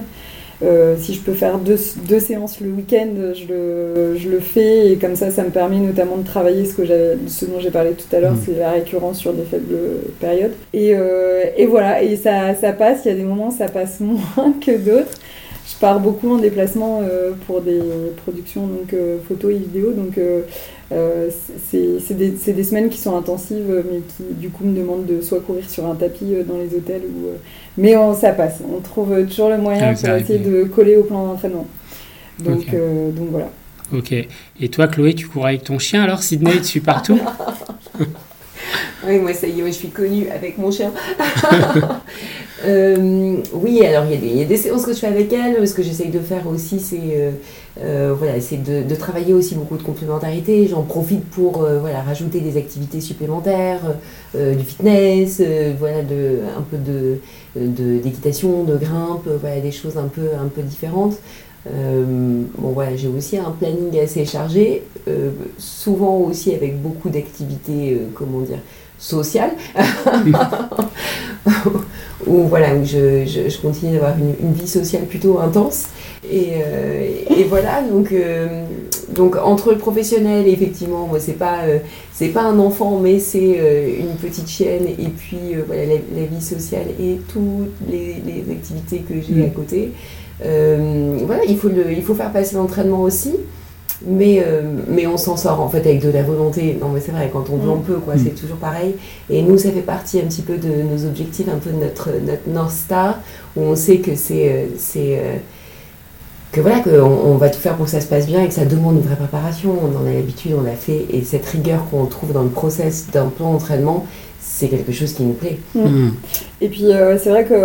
Euh, 0.62 0.96
si 1.00 1.14
je 1.14 1.22
peux 1.22 1.32
faire 1.34 1.58
deux, 1.58 1.78
deux 2.10 2.20
séances 2.20 2.60
le 2.60 2.70
week-end, 2.72 3.08
je 3.34 3.48
le, 3.48 4.18
je 4.18 4.28
le 4.28 4.40
fais 4.42 4.92
et 4.92 4.98
comme 4.98 5.16
ça, 5.16 5.32
ça 5.32 5.44
me 5.44 5.52
permet 5.52 5.78
notamment 5.78 6.18
de 6.18 6.26
travailler 6.26 6.66
ce, 6.66 6.74
que 6.74 6.84
ce 7.28 7.46
dont 7.46 7.60
j'ai 7.62 7.72
parlé 7.72 7.92
tout 7.92 8.14
à 8.14 8.20
l'heure, 8.20 8.34
Mhm. 8.34 8.42
c'est 8.46 8.60
la 8.60 8.72
récurrence 8.72 9.20
sur 9.20 9.32
des 9.32 9.44
faibles 9.44 9.74
périodes. 10.20 10.52
Et, 10.74 10.92
euh, 10.96 11.44
et 11.56 11.66
voilà, 11.66 12.04
et 12.04 12.18
ça, 12.18 12.56
ça 12.60 12.74
passe, 12.74 13.06
il 13.06 13.08
y 13.08 13.12
a 13.12 13.16
des 13.18 13.24
moments 13.24 13.48
où 13.48 13.58
ça 13.58 13.70
passe 13.70 14.00
moins 14.02 14.54
que 14.60 14.78
d'autres. 14.78 15.18
Je 15.80 15.86
pars 15.86 16.02
beaucoup 16.02 16.30
en 16.30 16.40
déplacement 16.40 17.00
euh, 17.04 17.32
pour 17.48 17.62
des 17.62 17.80
productions 18.26 18.68
donc, 18.68 18.94
euh, 18.94 19.16
photos 19.26 19.54
et 19.54 19.60
vidéos, 19.60 19.94
donc 19.94 20.18
euh, 20.18 21.30
c'est 21.72 22.18
des, 22.18 22.32
des 22.32 22.64
semaines 22.66 22.90
qui 22.90 22.98
sont 22.98 23.16
intensives, 23.16 23.86
mais 23.90 24.00
qui 24.00 24.34
du 24.34 24.50
coup 24.50 24.66
me 24.66 24.78
demandent 24.78 25.06
de 25.06 25.22
soit 25.22 25.40
courir 25.40 25.70
sur 25.70 25.86
un 25.86 25.96
tapis 25.96 26.34
dans 26.46 26.58
les 26.58 26.76
hôtels, 26.76 27.04
ou, 27.04 27.30
mais 27.78 27.96
on, 27.96 28.14
ça 28.14 28.34
passe. 28.34 28.60
On 28.70 28.82
trouve 28.82 29.26
toujours 29.26 29.48
le 29.48 29.58
moyen 29.58 29.94
Ah, 29.94 29.98
pour 29.98 30.16
essayer 30.16 30.40
de 30.40 30.66
coller 30.66 30.98
au 30.98 31.04
plan 31.04 31.26
d'entraînement. 31.26 31.66
Donc, 32.40 32.66
donc 33.16 33.30
voilà. 33.32 33.50
Ok. 33.94 34.14
Et 34.60 34.68
toi, 34.68 34.90
Chloé, 34.90 35.14
tu 35.14 35.30
cours 35.30 35.46
avec 35.46 35.64
ton 35.64 35.80
chien 35.80 36.04
alors 36.04 36.24
Sydney, 36.24 36.58
tu 36.58 36.66
suis 36.66 36.82
partout? 36.82 37.22
Oui, 39.08 39.18
moi 39.18 39.34
ça 39.34 39.48
y 39.48 39.62
est, 39.62 39.66
je 39.68 39.72
suis 39.72 39.88
connue 39.88 40.28
avec 40.30 40.58
mon 40.58 40.72
chien. 40.72 40.92
Euh, 42.66 43.38
oui, 43.54 43.86
alors 43.86 44.06
il 44.06 44.38
y, 44.38 44.42
a 44.42 44.46
des- 44.46 44.58
séances 44.58 44.86
que 44.86 44.94
je 44.94 45.00
fais 45.00 45.08
avec 45.08 45.32
elle. 45.32 45.66
Ce 45.68 45.74
que 45.74 45.84
j'essaye 45.84 46.10
de 46.10 46.20
faire 46.20 46.48
aussi, 46.48 46.80
c'est 46.80 47.00
euh, 47.14 47.32
euh, 47.82 48.14
voilà, 48.18 48.34
de, 48.34 48.96
travailler 48.96 49.34
aussi 49.34 49.56
beaucoup 49.56 49.78
de 49.78 49.84
complémentarité. 49.84 50.68
J'en 50.68 50.82
profite 50.84 51.24
pour 51.26 51.60
voilà, 51.60 52.02
rajouter 52.02 52.42
des 52.42 52.58
activités 52.58 53.00
supplémentaires, 53.02 53.82
du 54.34 54.64
fitness, 54.64 55.42
voilà, 55.80 56.02
de, 56.02 56.40
un 56.58 56.62
peu 56.62 56.78
de, 56.78 57.20
de- 57.56 58.00
d'équitation, 58.00 58.64
de 58.64 58.76
grimpe, 58.78 59.28
voilà, 59.40 59.62
des 59.62 59.72
choses 59.72 59.98
un 59.98 60.08
peu, 60.08 60.30
un 60.40 60.48
peu 60.48 60.62
différentes. 60.62 61.18
Bon 61.66 62.72
voilà, 62.72 62.96
j'ai 62.98 63.08
aussi 63.08 63.38
un 63.38 63.52
planning 63.52 63.98
assez 64.00 64.26
chargé, 64.26 64.84
souvent 65.58 66.18
aussi 66.18 66.54
avec 66.54 66.82
beaucoup 66.82 67.10
d'activités, 67.10 68.02
comment 68.16 68.42
dire, 68.42 68.60
sociales, 69.00 69.52
où, 72.28 72.44
voilà, 72.44 72.76
où 72.76 72.84
je, 72.86 73.26
je, 73.26 73.50
je 73.50 73.58
continue 73.62 73.94
d'avoir 73.94 74.14
une, 74.18 74.36
une 74.48 74.54
vie 74.54 74.68
sociale 74.68 75.04
plutôt 75.06 75.40
intense. 75.40 75.86
Et, 76.30 76.50
euh, 76.56 77.10
et 77.38 77.44
voilà, 77.46 77.82
donc, 77.82 78.12
euh, 78.12 78.66
donc 79.16 79.36
entre 79.38 79.72
le 79.72 79.78
professionnel, 79.78 80.48
effectivement, 80.48 81.08
moi, 81.08 81.20
c'est 81.20 81.34
pas, 81.40 81.62
euh, 81.64 81.80
c'est 82.14 82.28
pas 82.28 82.44
un 82.44 82.60
enfant, 82.60 83.00
mais 83.02 83.20
c'est 83.20 83.98
une 84.00 84.16
petite 84.22 84.50
chienne, 84.50 84.86
et 84.86 85.08
puis 85.08 85.56
voilà, 85.66 85.86
la, 85.86 85.94
la 86.22 86.26
vie 86.26 86.42
sociale 86.42 86.88
et 87.00 87.20
toutes 87.32 87.72
les, 87.90 88.18
les 88.26 88.52
activités 88.52 89.00
que 89.00 89.16
j'ai 89.16 89.42
Mm. 89.42 89.46
à 89.46 89.50
côté. 89.50 89.92
Voilà, 91.26 91.44
il 91.48 91.58
faut, 91.58 91.70
le, 91.70 91.92
il 91.92 92.02
faut 92.04 92.16
faire 92.16 92.32
passer 92.32 92.56
l'entraînement 92.56 93.02
aussi. 93.02 93.34
Mais, 94.06 94.42
euh, 94.46 94.62
mais 94.88 95.08
on 95.08 95.18
s'en 95.18 95.36
sort 95.36 95.60
en 95.60 95.68
fait 95.68 95.80
avec 95.80 96.00
de 96.02 96.10
la 96.10 96.24
volonté. 96.24 96.78
Non, 96.80 96.88
mais 96.94 97.02
c'est 97.02 97.12
vrai, 97.12 97.30
quand 97.32 97.50
on 97.50 97.58
veut, 97.58 97.68
Mm. 97.68 97.72
on 97.74 97.78
peut, 97.80 97.96
quoi. 97.98 98.16
Mm. 98.16 98.20
C'est 98.24 98.36
toujours 98.42 98.58
pareil. 98.58 98.96
Et 99.30 99.42
nous, 99.42 99.58
ça 99.58 99.72
fait 99.72 99.82
partie 99.82 100.20
un 100.20 100.24
petit 100.24 100.42
peu 100.42 100.58
de 100.58 100.70
nos 100.84 101.06
objectifs, 101.06 101.48
un 101.50 101.58
peu 101.58 101.72
de 101.72 101.78
notre, 101.84 102.10
notre 102.26 102.48
North 102.48 102.72
Star, 102.72 103.20
où 103.58 103.62
on 103.62 103.76
sait 103.76 103.98
que 103.98 104.16
c'est. 104.16 104.50
euh, 104.50 104.66
c'est 104.78 105.18
euh, 105.20 105.36
que 106.52 106.62
voilà, 106.62 106.80
qu'on 106.80 106.92
on 107.02 107.36
va 107.36 107.50
tout 107.50 107.60
faire 107.60 107.76
pour 107.76 107.86
que 107.86 107.92
ça 107.92 108.02
se 108.02 108.08
passe 108.08 108.26
bien 108.26 108.42
et 108.44 108.48
que 108.48 108.54
ça 108.56 108.66
demande 108.66 108.96
une 108.96 109.02
vraie 109.02 109.16
préparation. 109.16 109.72
On 109.84 110.02
en 110.04 110.10
a 110.10 110.14
l'habitude, 110.14 110.54
on 110.58 110.64
l'a 110.64 110.72
fait. 110.72 111.06
Et 111.12 111.22
cette 111.24 111.46
rigueur 111.46 111.86
qu'on 111.92 112.06
trouve 112.06 112.32
dans 112.34 112.42
le 112.42 112.50
process 112.50 113.08
d'un 113.14 113.28
plan 113.28 113.52
d'entraînement, 113.54 114.08
c'est 114.40 114.68
quelque 114.68 114.92
chose 114.92 115.14
qui 115.14 115.24
nous 115.24 115.34
plaît. 115.34 115.60
Mm. 115.76 116.10
Et 116.62 116.70
puis 116.70 116.92
euh, 116.92 117.20
c'est 117.20 117.30
vrai 117.30 117.46
qu'on 117.46 117.56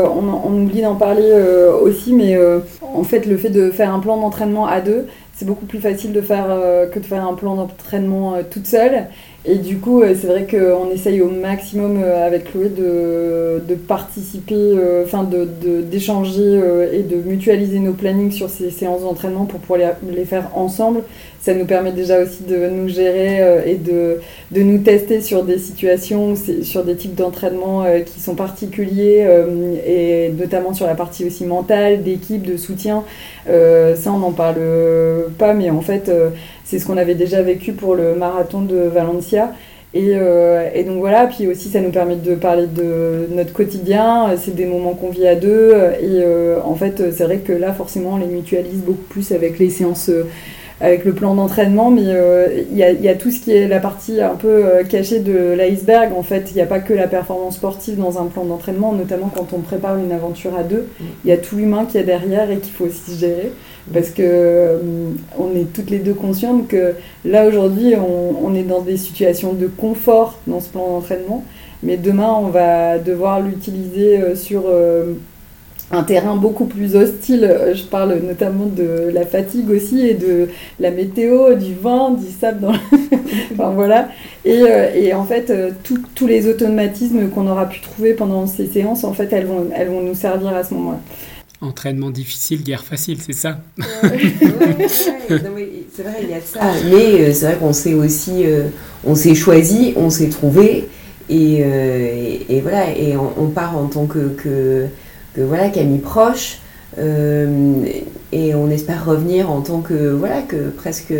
on 0.45 0.63
oublie 0.65 0.83
d'en 0.83 0.97
parler 0.97 1.31
euh, 1.33 1.73
aussi, 1.81 2.13
mais 2.13 2.37
euh, 2.37 2.59
en 2.95 3.05
fait 3.05 3.25
le 3.25 3.39
fait 3.39 3.49
de 3.49 3.71
faire 3.71 3.93
un 3.95 4.01
plan 4.01 4.19
d'entraînement 4.19 4.67
à 4.67 4.83
deux, 4.83 5.07
c'est 5.35 5.45
beaucoup 5.45 5.67
plus 5.67 5.81
facile 5.81 6.13
de 6.13 6.21
faire 6.21 6.47
euh, 6.49 6.89
que 6.89 6.99
de 6.99 7.05
faire 7.05 7.27
un 7.27 7.35
plan 7.35 7.57
d'entraînement 7.57 8.35
euh, 8.35 8.43
toute 8.49 8.67
seule. 8.67 9.07
Et 9.47 9.57
du 9.59 9.77
coup, 9.77 10.03
c'est 10.15 10.27
vrai 10.27 10.47
qu'on 10.51 10.91
essaye 10.91 11.21
au 11.21 11.29
maximum 11.29 12.01
euh, 12.03 12.27
avec 12.27 12.45
Chloé 12.51 12.71
de, 12.71 13.61
de 13.69 13.75
participer, 13.75 14.55
euh, 14.55 15.05
enfin 15.05 15.23
de, 15.23 15.47
de- 15.63 15.83
d'échanger 15.83 16.41
euh, 16.41 16.91
et 16.91 17.03
de 17.03 17.17
mutualiser 17.17 17.79
nos 17.79 17.93
plannings 17.93 18.31
sur 18.31 18.49
ces 18.49 18.71
séances 18.71 19.03
d'entraînement 19.03 19.45
pour 19.45 19.61
pouvoir 19.61 19.81
les, 20.09 20.25
faire 20.25 20.49
ensemble. 20.55 21.03
Ça 21.43 21.53
nous 21.53 21.67
permet 21.67 21.93
déjà 21.93 22.23
aussi 22.23 22.43
de 22.45 22.57
nous 22.71 22.89
gérer 22.89 23.71
et 23.71 23.75
de, 23.75 24.19
de 24.51 24.63
nous 24.63 24.79
tester 24.79 25.21
sur 25.21 25.45
des 25.45 25.59
situations, 25.59 26.35
sur 26.63 26.85
des 26.85 26.97
types 26.97 27.15
d'entraînement 27.15 27.85
qui 28.07 28.19
sont 28.19 28.35
particuliers 28.35 29.29
et 29.87 30.31
notamment 30.39 30.73
sur 30.73 30.87
la 30.87 30.95
partie 30.95 31.27
aussi 31.27 31.45
mentale, 31.45 32.03
d'équipe, 32.03 32.47
de 32.47 32.57
soutien. 32.57 33.05
Ça, 33.47 34.11
on 34.11 34.21
n'en 34.21 34.33
parle 34.33 34.57
pas, 35.39 35.53
mais 35.53 35.69
en 35.69 35.83
fait, 35.83 36.11
c'est 36.65 36.79
ce 36.79 36.87
qu'on 36.87 36.97
avait 36.97 37.15
déjà 37.15 37.43
vécu 37.43 37.73
pour 37.75 37.95
le 37.95 38.15
marathon 38.15 38.63
de 38.63 38.77
Et, 39.97 40.17
euh, 40.17 40.69
et 40.75 40.83
donc 40.83 40.99
voilà, 40.99 41.29
puis 41.29 41.47
aussi 41.47 41.69
ça 41.69 41.81
nous 41.81 41.91
permet 41.91 42.17
de 42.17 42.35
parler 42.35 42.67
de 42.67 43.29
notre 43.33 43.53
quotidien, 43.53 44.31
euh, 44.31 44.37
c'est 44.37 44.53
des 44.55 44.67
moments 44.67 44.95
qu'on 44.95 45.11
vit 45.11 45.29
à 45.29 45.37
deux, 45.37 45.71
euh, 45.73 45.93
et 45.93 46.21
euh, 46.25 46.57
en 46.65 46.75
fait 46.75 47.13
c'est 47.13 47.23
vrai 47.23 47.39
que 47.39 47.53
là 47.53 47.73
forcément 47.73 48.15
on 48.15 48.17
les 48.17 48.27
mutualise 48.27 48.81
beaucoup 48.81 49.05
plus 49.09 49.31
avec 49.31 49.61
les 49.61 49.71
séances, 49.71 50.11
avec 50.81 51.05
le 51.05 51.13
plan 51.13 51.37
d'entraînement, 51.37 51.93
mais 51.93 52.07
euh, 52.07 52.49
il 52.73 52.77
y, 52.77 52.83
a, 52.83 52.91
y 52.91 53.09
a 53.09 53.15
tout 53.15 53.31
ce 53.31 53.39
qui 53.39 53.53
est 53.53 53.69
la 53.69 53.79
partie 53.79 54.21
un 54.21 54.35
peu 54.35 54.65
cachée 54.89 55.21
de 55.21 55.53
l'iceberg, 55.53 56.13
en 56.13 56.25
fait. 56.25 56.51
Il 56.51 56.57
n'y 56.57 56.63
a 56.63 56.67
pas 56.67 56.81
que 56.81 56.93
la 56.93 57.07
performance 57.07 57.55
sportive 57.55 57.97
dans 57.97 58.19
un 58.21 58.27
plan 58.27 58.45
d'entraînement, 58.45 58.93
notamment 58.93 59.31
quand 59.35 59.53
on 59.53 59.61
prépare 59.61 59.97
une 59.97 60.11
aventure 60.11 60.59
à 60.59 60.65
deux, 60.65 60.89
il 61.25 61.31
y 61.31 61.33
a 61.33 61.37
tout 61.37 61.57
l'humain 61.57 61.87
qui 61.89 61.97
est 61.99 62.03
derrière 62.03 62.51
et 62.51 62.57
qu'il 62.57 62.73
faut 62.73 62.87
aussi 62.87 63.17
gérer, 63.17 63.53
parce 63.93 64.11
que 64.11 64.23
euh, 64.23 64.79
on 65.39 65.55
est 65.55 65.73
toutes 65.73 65.91
les 65.91 65.99
deux 65.99 66.15
conscientes 66.15 66.69
que 66.69 66.95
Là 67.25 67.47
aujourd'hui, 67.47 67.95
on, 67.97 68.47
on 68.47 68.55
est 68.55 68.63
dans 68.63 68.81
des 68.83 68.97
situations 68.97 69.53
de 69.53 69.67
confort 69.67 70.39
dans 70.47 70.61
ce 70.61 70.69
plan 70.69 70.87
d'entraînement, 70.89 71.45
mais 71.83 71.97
demain, 71.97 72.35
on 72.39 72.49
va 72.49 72.99
devoir 72.99 73.41
l'utiliser 73.41 74.19
euh, 74.21 74.35
sur 74.37 74.63
euh, 74.67 75.15
un 75.91 76.03
terrain 76.03 76.37
beaucoup 76.37 76.65
plus 76.67 76.97
hostile. 76.97 77.45
Euh, 77.45 77.75
Je 77.75 77.85
parle 77.85 78.19
notamment 78.27 78.67
de 78.67 79.11
la 79.13 79.27
fatigue 79.27 79.71
aussi 79.71 80.07
et 80.07 80.15
de 80.15 80.49
la 80.81 80.91
météo, 80.91 81.55
du 81.55 81.75
vent, 81.75 82.11
du 82.13 82.31
sable 82.31 82.61
dans. 82.61 82.73
enfin 83.53 83.71
voilà. 83.71 84.09
Et, 84.45 84.63
et 84.97 85.15
en 85.15 85.25
fait, 85.25 85.53
tout- 85.85 86.03
tous 86.15 86.27
les 86.27 86.49
automatismes 86.49 87.29
qu'on 87.31 87.47
aura 87.47 87.67
pu 87.69 87.81
trouver 87.81 88.15
pendant 88.15 88.47
ces 88.47 88.67
séances, 88.67 89.05
en 89.05 89.13
fait, 89.13 89.33
elles 89.33 89.47
vont, 89.47 89.67
elles 89.75 89.89
vont 89.89 90.01
nous 90.03 90.15
servir 90.15 90.55
à 90.55 90.65
ce 90.65 90.75
moment-là. 90.75 91.01
Entraînement 91.61 92.11
difficile, 92.11 92.63
guerre 92.63 92.85
facile, 92.85 93.19
c'est 93.25 93.33
ça 93.33 93.59
Ouais, 93.79 93.87
c'est 94.89 96.03
vrai, 96.03 96.19
il 96.23 96.29
y 96.31 96.35
a 96.35 96.41
de 96.41 96.45
ça. 96.45 96.61
Mais 96.91 97.21
euh, 97.23 97.33
c'est 97.33 97.47
vrai 97.47 97.57
qu'on 97.57 97.73
s'est 97.73 97.95
aussi, 97.95 98.45
euh, 98.45 98.65
on 99.05 99.15
s'est 99.15 99.35
choisi, 99.35 99.95
on 99.97 100.11
s'est 100.11 100.29
trouvé, 100.29 100.89
et, 101.31 101.61
euh, 101.63 102.39
et, 102.49 102.57
et 102.57 102.61
voilà, 102.61 102.91
et 102.97 103.17
on, 103.17 103.33
on 103.43 103.47
part 103.49 103.79
en 103.79 103.87
tant 103.87 104.07
que, 104.07 104.29
que, 104.37 104.87
que 105.35 105.41
voilà, 105.41 105.71
qu'amis 105.71 105.99
proches, 106.01 106.59
euh, 106.99 107.85
et 108.33 108.55
on 108.55 108.69
espère 108.71 109.05
revenir 109.07 109.51
en 109.51 109.63
tant 109.63 109.81
que 109.81 110.11
voilà, 110.11 110.43
que 110.43 110.69
presque 110.71 111.15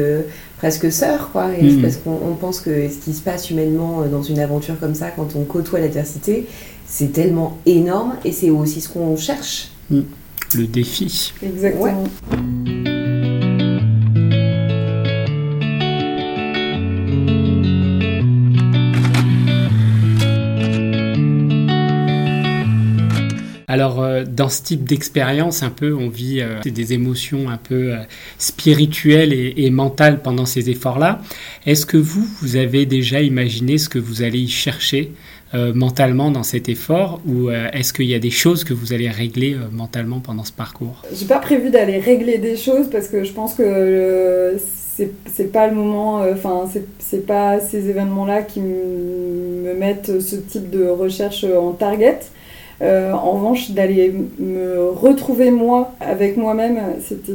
presque 0.59 0.91
sœurs, 0.93 1.31
quoi. 1.33 1.49
Et 1.59 1.63
Mhm. 1.65 1.83
parce 1.83 1.97
qu'on 1.97 2.19
on 2.31 2.35
pense 2.35 2.61
que 2.61 2.89
ce 2.89 2.97
qui 3.05 3.13
se 3.15 3.23
passe 3.23 3.51
humainement 3.51 4.03
dans 4.11 4.23
une 4.23 4.41
aventure 4.41 4.79
comme 4.79 4.95
ça, 4.95 5.09
quand 5.11 5.37
on 5.37 5.45
côtoie 5.45 5.81
l'adversité, 5.81 6.47
c'est 6.87 7.13
tellement 7.13 7.59
énorme, 7.67 8.15
et 8.25 8.33
c'est 8.33 8.51
aussi 8.51 8.81
ce 8.81 8.89
qu'on 8.89 9.17
cherche. 9.17 9.71
Le 10.55 10.67
défi. 10.67 11.33
Exactement. 11.43 12.05
Alors, 23.75 24.01
euh, 24.01 24.23
dans 24.25 24.49
ce 24.49 24.63
type 24.63 24.85
d'expérience, 24.85 25.65
un 25.65 25.71
peu, 25.71 25.97
on 25.97 26.09
vit 26.09 26.41
euh, 26.41 26.61
des 26.65 26.93
émotions 26.93 27.51
un 27.51 27.57
peu 27.57 27.93
euh, 27.93 27.97
spirituelles 28.39 29.33
et, 29.33 29.69
mentales 29.71 30.23
pendant 30.23 30.47
ces 30.47 30.71
efforts-là. 30.71 31.21
Est-ce 31.67 31.85
que 31.85 31.97
vous, 31.97 32.25
vous 32.41 32.55
avez 32.55 32.87
déjà 32.87 33.21
imaginé 33.21 33.77
ce 33.79 33.89
que 33.89 33.99
vous 33.99 34.23
allez 34.23 34.39
y 34.39 34.49
chercher 34.49 35.11
euh, 35.55 35.73
mentalement 35.73 36.31
dans 36.31 36.43
cet 36.43 36.69
effort 36.69 37.21
ou 37.27 37.49
euh, 37.49 37.69
est-ce 37.73 37.93
qu'il 37.93 38.07
y 38.07 38.15
a 38.15 38.19
des 38.19 38.31
choses 38.31 38.65
que 38.65 38.75
vous 38.75 38.93
allez 38.93 39.09
régler 39.09 39.55
euh, 39.55 39.69
mentalement 39.71 40.19
pendant 40.19 40.43
ce 40.43 40.53
parcours? 40.53 41.03
J'ai 41.13 41.27
pas 41.27 41.39
prévu 41.39 41.71
d'aller 41.71 41.99
régler 41.99 42.39
des 42.39 42.57
choses 42.57 42.89
parce 42.91 43.07
que 43.07 43.23
je 43.23 43.33
pense 43.33 43.55
que 43.55 43.63
euh, 43.65 44.59
c'est 45.33 45.53
pas 45.53 45.69
le 45.69 45.75
moment, 45.75 46.23
euh, 46.23 46.33
enfin, 46.35 46.69
c'est 46.73 46.85
c'est 46.99 47.27
pas 47.27 47.61
ces 47.61 47.89
événements-là 47.89 48.43
qui 48.43 48.61
me 48.61 49.75
mettent 49.75 50.21
ce 50.21 50.37
type 50.37 50.71
de 50.71 50.87
recherche 50.87 51.45
en 51.45 51.73
target. 51.73 52.19
Euh, 52.83 53.13
en 53.13 53.33
revanche, 53.33 53.71
d'aller 53.71 54.13
me 54.39 54.89
retrouver 54.91 55.51
moi 55.51 55.93
avec 56.01 56.37
moi-même, 56.37 56.79
c'était 57.01 57.33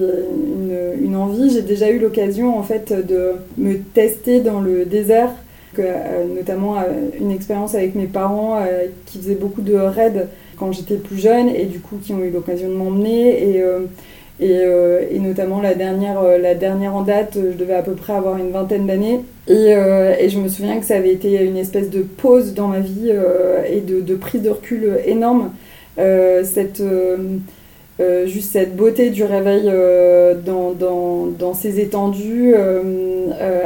une, 1.02 1.16
envie. 1.16 1.50
J'ai 1.50 1.62
déjà 1.62 1.90
eu 1.90 2.00
l'occasion 2.00 2.58
en 2.58 2.64
fait 2.64 2.94
de 2.94 3.34
me 3.58 3.78
tester 3.80 4.42
dans 4.42 4.62
le 4.62 4.86
désert, 4.86 5.32
euh, 5.80 6.26
notamment 6.36 6.78
euh, 6.78 6.84
une 7.20 7.32
expérience 7.32 7.74
avec 7.76 7.96
mes 7.96 8.06
parents 8.06 8.62
qui 9.06 9.18
faisaient 9.20 9.36
beaucoup 9.36 9.62
de 9.62 9.76
raids 9.76 10.28
quand 10.58 10.72
j'étais 10.72 10.96
plus 10.96 11.18
jeune 11.18 11.50
et 11.50 11.66
du 11.66 11.80
coup 11.80 11.98
qui 12.02 12.14
ont 12.14 12.22
eu 12.22 12.30
l'occasion 12.30 12.68
de 12.68 12.74
m'emmener 12.74 13.56
et, 13.56 13.64
et, 14.42 14.62
euh, 14.64 15.02
et 15.12 15.20
notamment 15.20 15.62
la 15.62 15.74
dernière, 15.74 16.22
euh, 16.22 16.38
la 16.38 16.56
dernière 16.56 16.96
en 16.96 17.02
date, 17.02 17.36
euh, 17.36 17.52
je 17.52 17.58
devais 17.58 17.74
à 17.74 17.82
peu 17.82 17.92
près 17.92 18.14
avoir 18.14 18.38
une 18.38 18.52
vingtaine 18.52 18.88
d'années 18.88 19.20
et, 19.48 20.30
je 20.30 20.40
me 20.40 20.48
souviens 20.48 20.80
que 20.80 20.86
ça 20.86 20.96
avait 20.96 21.12
été 21.12 21.44
une 21.44 21.58
espèce 21.58 21.90
de 21.90 22.02
pause 22.02 22.54
dans 22.54 22.68
ma 22.68 22.80
vie 22.80 23.12
et 23.68 23.82
de, 23.82 24.16
prise 24.16 24.44
de 24.44 24.50
recul 24.52 25.00
énorme. 25.06 25.52
Cette, 25.98 26.84
juste 28.28 28.52
cette 28.52 28.76
beauté 28.76 29.10
du 29.10 29.24
réveil 29.24 29.72
dans, 30.46 30.74
dans, 30.74 31.26
dans 31.26 31.56
ces 31.56 31.80
étendues, 31.80 32.54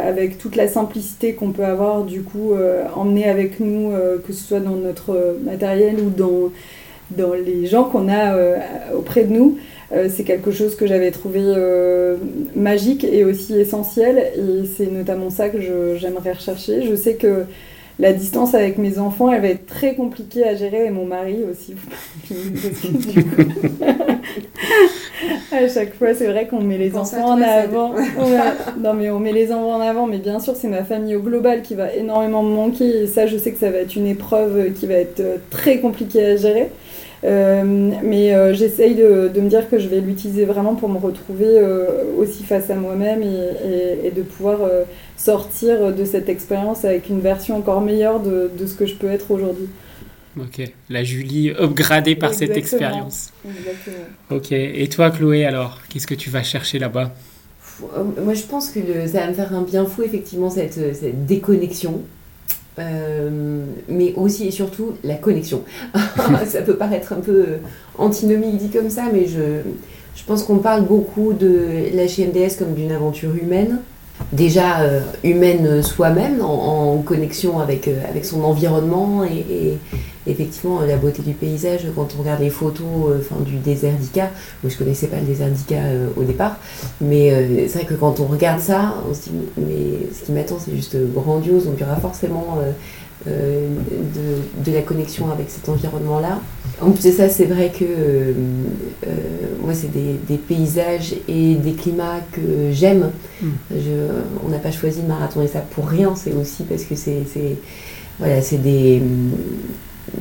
avec 0.08 0.38
toute 0.38 0.56
la 0.56 0.70
simplicité 0.70 1.34
qu'on 1.34 1.52
peut 1.52 1.66
avoir 1.66 2.04
du 2.04 2.22
coup 2.22 2.54
emmener 2.96 3.26
avec 3.26 3.60
nous, 3.60 3.92
que 4.26 4.32
ce 4.32 4.42
soit 4.42 4.62
dans 4.62 4.78
notre 4.78 5.36
matériel 5.44 5.98
ou 6.00 6.10
dans, 6.10 6.52
dans 7.12 7.34
les 7.34 7.66
gens 7.66 7.84
qu'on 7.84 8.08
a 8.08 8.38
auprès 8.96 9.26
de 9.26 9.34
nous. 9.34 9.58
Euh, 9.94 10.10
c'est 10.10 10.24
quelque 10.24 10.52
chose 10.52 10.76
que 10.76 10.88
j'avais 10.88 11.12
trouvé 11.12 11.42
euh, 11.44 12.18
magique 12.56 13.04
et 13.04 13.26
aussi 13.26 13.60
essentiel 13.60 14.32
et 14.36 14.66
c'est 14.66 14.92
notamment 14.92 15.30
ça 15.30 15.50
que 15.50 15.60
j'aimerais 15.98 16.34
rechercher. 16.34 16.84
Je 16.84 16.96
sais 16.96 17.16
que 17.16 17.46
la 18.00 18.12
distance 18.12 18.56
avec 18.56 18.80
mes 18.80 18.98
enfants, 18.98 19.32
elle 19.32 19.42
va 19.42 19.50
être 19.50 19.68
très 19.68 19.94
compliquée 19.94 20.44
à 20.44 20.56
gérer 20.56 20.86
et 20.86 20.90
mon 20.90 21.06
mari 21.06 21.38
aussi. 21.50 21.76
À 25.52 25.68
chaque 25.68 25.96
fois, 25.96 26.14
c'est 26.14 26.28
vrai 26.28 26.48
qu'on 26.48 26.62
met 26.62 26.78
les 26.78 26.90
Pense 26.90 27.14
enfants 27.14 27.34
en 27.34 27.42
avant. 27.42 27.94
Ouais. 27.94 28.04
Non, 28.80 28.94
mais 28.94 29.10
on 29.12 29.20
met 29.20 29.32
les 29.32 29.52
enfants 29.52 29.76
en 29.76 29.82
avant, 29.82 30.08
mais 30.08 30.18
bien 30.18 30.40
sûr, 30.40 30.56
c'est 30.56 30.68
ma 30.68 30.84
famille 30.84 31.16
au 31.16 31.22
global 31.22 31.62
qui 31.62 31.76
va 31.76 31.94
énormément 31.94 32.44
me 32.44 32.54
manquer. 32.54 33.04
Et 33.04 33.08
ça, 33.08 33.28
je 33.28 33.38
sais 33.38 33.52
que 33.52 33.60
ça 33.60 33.70
va 33.70 33.80
être 33.80 33.96
une 33.96 34.08
épreuve 34.08 34.74
qui 34.74 34.88
va 34.88 34.96
être 34.96 35.20
euh, 35.20 35.38
très 35.50 35.80
compliquée 35.80 36.26
à 36.26 36.36
gérer. 36.36 36.70
Euh, 37.26 37.64
mais 38.04 38.36
euh, 38.36 38.54
j'essaye 38.54 38.96
de, 38.96 39.30
de 39.34 39.40
me 39.42 39.48
dire 39.50 39.70
que 39.70 39.80
je 39.80 39.88
vais 39.88 40.02
l'utiliser 40.02 40.44
vraiment 40.44 40.76
pour 40.76 40.90
me 40.90 40.98
retrouver 40.98 41.48
euh, 41.48 41.86
aussi 42.18 42.44
face 42.44 42.70
à 42.70 42.76
moi-même 42.76 43.24
et, 43.24 43.28
et- 44.04 44.08
et 44.08 44.12
de 44.12 44.22
pouvoir 44.24 44.60
euh, 44.64 44.84
sortir 45.16 45.94
de 45.96 46.04
cette 46.04 46.28
expérience 46.28 46.84
avec 46.84 47.10
une 47.10 47.22
version 47.22 47.56
encore 47.58 47.80
meilleure 47.80 48.20
de, 48.20 48.52
de 48.58 48.66
ce 48.68 48.74
que 48.76 48.86
je 48.86 48.96
peux 48.96 49.08
être 49.08 49.32
aujourd'hui. 49.32 49.68
Ok, 50.38 50.62
la 50.90 51.04
Julie 51.04 51.52
upgradée 51.52 52.16
par 52.16 52.34
cette 52.34 52.58
expérience. 52.58 53.32
Exactement. 53.46 54.06
Ok, 54.32 54.52
et 54.52 54.90
toi 54.90 55.12
Chloé 55.12 55.46
alors, 55.46 55.80
qu'est-ce 55.90 56.08
que 56.08 56.16
tu 56.16 56.30
vas 56.30 56.44
chercher 56.44 56.80
là-bas? 56.80 57.12
Moi, 58.24 58.34
je 58.34 58.44
pense 58.44 58.70
que 58.70 58.80
le- 58.80 59.08
ça 59.08 59.22
va 59.22 59.28
me 59.30 59.34
faire 59.34 59.54
un 59.54 59.62
bien 59.64 59.86
fou, 59.86 60.04
effectivement, 60.04 60.50
cette, 60.50 60.74
cette 60.96 61.26
déconnexion. 61.26 62.02
Euh, 62.80 63.66
mais 63.88 64.14
aussi 64.16 64.48
et 64.48 64.52
surtout 64.52 64.94
la 65.04 65.16
connexion. 65.16 65.64
ça 66.48 66.62
peut 66.62 66.76
paraître 66.76 67.14
un 67.14 67.20
peu 67.20 67.46
antinomique 67.98 68.58
dit 68.58 68.70
comme 68.70 68.90
ça, 68.90 69.04
mais 69.14 69.28
je, 69.28 69.62
je 70.16 70.24
pense 70.26 70.44
qu'on 70.44 70.58
parle 70.58 70.86
beaucoup 70.86 71.34
de 71.34 71.68
la 71.94 72.06
HMDS 72.06 72.58
comme 72.58 72.74
d'une 72.74 72.92
aventure 72.92 73.36
humaine. 73.36 73.80
Déjà 74.32 74.82
euh, 74.82 75.02
humaine 75.24 75.84
soi-même, 75.84 76.42
en, 76.42 76.98
connexion 77.04 77.60
avec, 77.60 77.88
euh, 77.88 78.00
avec 78.10 78.26
son 78.26 78.44
environnement 78.44 79.24
et, 79.24 79.78
effectivement 80.26 80.80
la 80.82 80.96
beauté 80.96 81.22
du 81.22 81.34
paysage. 81.34 81.82
Quand 81.96 82.16
on 82.18 82.22
regarde 82.22 82.42
les 82.42 82.50
photos 82.50 82.86
euh, 83.10 83.44
du 83.44 83.58
désert 83.58 83.94
d'Ica, 83.94 84.30
moi 84.64 84.72
je 84.72 84.78
connaissais 84.78 85.08
pas 85.08 85.18
le 85.18 85.26
désert 85.26 85.50
d'Ica 85.50 85.82
au 86.16 86.24
départ, 86.24 86.58
mais 87.02 87.68
c'est 87.68 87.80
vrai 87.80 87.86
que 87.86 87.94
quand 87.96 88.20
on 88.20 88.26
regarde 88.26 88.60
ça, 88.60 88.96
on 89.10 89.14
se 89.14 89.30
dit, 89.30 89.32
mais 89.58 90.08
ce 90.18 90.26
qui 90.26 90.32
m'attend, 90.32 90.58
c'est 90.60 90.76
juste 90.76 90.96
grandiose. 91.14 91.66
Donc 91.66 91.76
il 91.78 91.82
y 91.82 91.86
aura 91.86 91.98
forcément 91.98 92.58
de 93.26 94.72
la 94.72 94.82
connexion 94.82 95.32
avec 95.32 95.50
cet 95.50 95.68
environnement-là. 95.70 96.40
En 96.82 96.92
plus 96.92 97.06
de 97.06 97.12
ça, 97.12 97.30
c'est 97.30 97.46
vrai 97.46 97.72
que 97.78 97.86
euh, 97.86 98.34
euh, 99.08 99.10
moi, 99.64 99.74
c'est 99.74 99.92
des, 99.92 100.16
des 100.28 100.38
paysages 100.38 101.14
et 101.30 101.56
des 101.56 101.74
climats 101.74 102.20
que 102.32 102.42
j'aime. 102.72 103.12
Mm. 103.42 103.48
Je- 103.72 104.46
On 104.46 104.50
n'a 104.50 104.58
pas 104.58 104.72
choisi 104.72 105.02
de 105.02 105.08
marathon 105.08 105.42
et 105.42 105.48
ça 105.48 105.60
pour 105.60 105.88
rien. 105.88 106.14
C'est 106.16 106.34
aussi 106.34 106.64
parce 106.64 106.84
que 106.84 106.96
c'est 106.96 107.24
voilà, 108.20 108.40
des, 108.64 109.02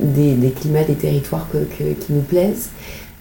des, 0.00 0.32
des 0.34 0.50
climats, 0.50 0.84
des 0.84 0.94
territoires 0.94 1.48
que- 1.52 1.58
que- 1.58 1.92
qui 1.94 2.12
nous 2.12 2.20
plaisent. 2.22 2.68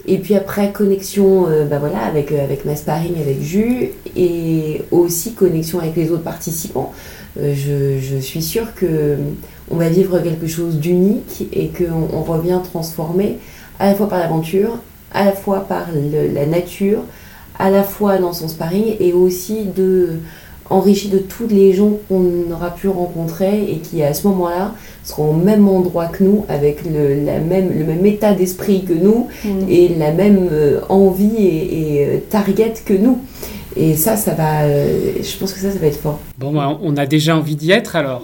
Et 0.07 0.17
puis 0.17 0.33
après, 0.35 0.71
connexion 0.71 1.47
euh, 1.47 1.65
bah 1.65 1.77
voilà, 1.79 1.99
avec, 1.99 2.31
avec 2.31 2.65
ma 2.65 2.75
sparring, 2.75 3.13
avec 3.21 3.41
Jus, 3.41 3.91
et 4.15 4.81
aussi 4.91 5.33
connexion 5.33 5.79
avec 5.79 5.95
les 5.95 6.11
autres 6.11 6.23
participants. 6.23 6.91
Je, 7.37 7.97
je 7.99 8.17
suis 8.17 8.41
sûre 8.41 8.73
que 8.75 9.15
on 9.71 9.77
va 9.77 9.89
vivre 9.89 10.19
quelque 10.19 10.47
chose 10.47 10.75
d'unique 10.77 11.47
et 11.53 11.67
qu'on 11.69 12.07
on 12.17 12.21
revient 12.23 12.60
transformé 12.63 13.38
à 13.79 13.88
la 13.89 13.95
fois 13.95 14.07
par 14.10 14.19
l'aventure, 14.19 14.79
à 15.13 15.25
la 15.25 15.31
fois 15.31 15.62
par 15.62 15.88
le- 15.93 16.34
la 16.34 16.45
nature, 16.45 16.99
à 17.60 17.69
la 17.69 17.84
fois 17.84 18.17
dans 18.17 18.34
son 18.34 18.47
sparring 18.47 18.95
et 18.99 19.13
aussi 19.13 19.65
de 19.75 20.10
enrichi 20.69 21.10
de 21.10 21.17
tous 21.17 21.47
les 21.49 21.73
gens 21.73 21.91
qu'on 22.07 22.49
aura 22.51 22.73
pu 22.73 22.88
rencontrer 22.88 23.63
et 23.69 23.79
qui 23.79 24.01
à 24.03 24.13
ce 24.13 24.25
moment-là 24.29 24.73
seront 25.03 25.31
au 25.31 25.34
même 25.34 25.67
endroit 25.67 26.05
que 26.05 26.23
nous 26.23 26.45
avec 26.47 26.86
le, 26.86 27.25
la 27.25 27.39
même, 27.39 27.71
le 27.77 27.84
même 27.84 28.05
état 28.05 28.34
d'esprit 28.34 28.84
que 28.86 28.93
nous 28.93 29.27
Mm. 29.43 29.49
et 29.69 29.89
la 29.97 30.12
même 30.12 30.47
euh, 30.51 30.79
envie 30.88 31.36
et, 31.38 31.95
et, 32.01 32.05
euh, 32.07 32.17
target 32.29 32.73
que 32.86 32.93
nous. 32.93 33.17
Et 33.75 33.95
ça, 33.95 34.15
ça 34.15 34.34
va. 34.34 34.63
euh, 34.63 35.12
je 35.21 35.38
pense 35.38 35.51
que 35.53 35.60
ça, 35.60 35.71
ça 35.71 35.79
va 35.79 35.88
être 35.88 35.99
fort. 35.99 36.19
Bon, 36.41 36.51
bah, 36.51 36.77
on 36.82 36.97
a 36.97 37.06
déjà 37.06 37.38
envie 37.38 37.56
d'y 37.56 37.71
être 37.71 37.95
alors. 37.95 38.23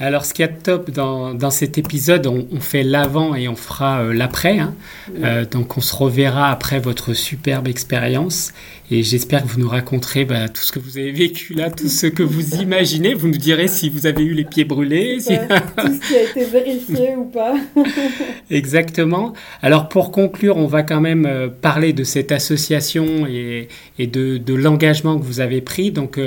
Alors, 0.00 0.24
ce 0.24 0.34
qu'il 0.34 0.44
y 0.44 0.48
a 0.48 0.52
de 0.52 0.58
top 0.60 0.90
dans, 0.90 1.32
dans 1.32 1.50
cet 1.50 1.78
épisode, 1.78 2.26
on, 2.26 2.46
on 2.52 2.60
fait 2.60 2.82
l'avant 2.82 3.34
et 3.36 3.46
on 3.48 3.54
fera 3.56 4.00
euh, 4.02 4.12
l'après. 4.12 4.58
hein. 4.58 4.74
Euh, 5.22 5.44
donc, 5.46 5.76
on 5.78 5.80
se 5.80 5.94
reverra 5.94 6.50
après 6.50 6.80
votre 6.80 7.14
superbe 7.14 7.68
expérience. 7.68 8.52
Et 8.90 9.02
j'espère 9.02 9.42
que 9.42 9.48
vous 9.48 9.58
nous 9.60 9.68
raconterez 9.68 10.24
bah, 10.24 10.48
tout 10.48 10.62
ce 10.62 10.70
que 10.70 10.78
vous 10.78 10.96
avez 10.98 11.10
vécu 11.10 11.54
là, 11.54 11.70
tout 11.70 11.88
ce 11.88 12.06
que 12.06 12.22
vous 12.22 12.54
imaginez. 12.60 13.14
Vous 13.14 13.26
nous 13.28 13.36
direz 13.36 13.66
si 13.68 13.88
vous 13.90 14.06
avez 14.06 14.22
eu 14.22 14.32
les 14.34 14.44
pieds 14.44 14.64
brûlés. 14.64 15.18
si- 15.20 15.30
Ouais, 15.32 15.48
tout 15.76 15.92
ce 15.92 16.08
qui 16.08 16.16
a 16.16 16.22
été 16.22 16.44
vérifié 16.44 17.16
ou 17.16 17.24
pas. 17.24 17.54
Exactement. 18.50 19.32
Alors 19.62 19.88
pour 19.88 20.10
conclure, 20.12 20.56
on 20.56 20.66
va 20.66 20.82
quand 20.82 21.00
même 21.00 21.26
euh, 21.26 21.48
parler 21.48 21.92
de 21.92 22.04
cette 22.04 22.32
association 22.32 23.26
et, 23.26 23.68
et 23.98 24.06
de, 24.06 24.38
de 24.38 24.54
l'engagement 24.54 25.18
que 25.18 25.24
vous 25.24 25.40
avez 25.40 25.60
pris. 25.60 25.90
Donc 25.90 26.18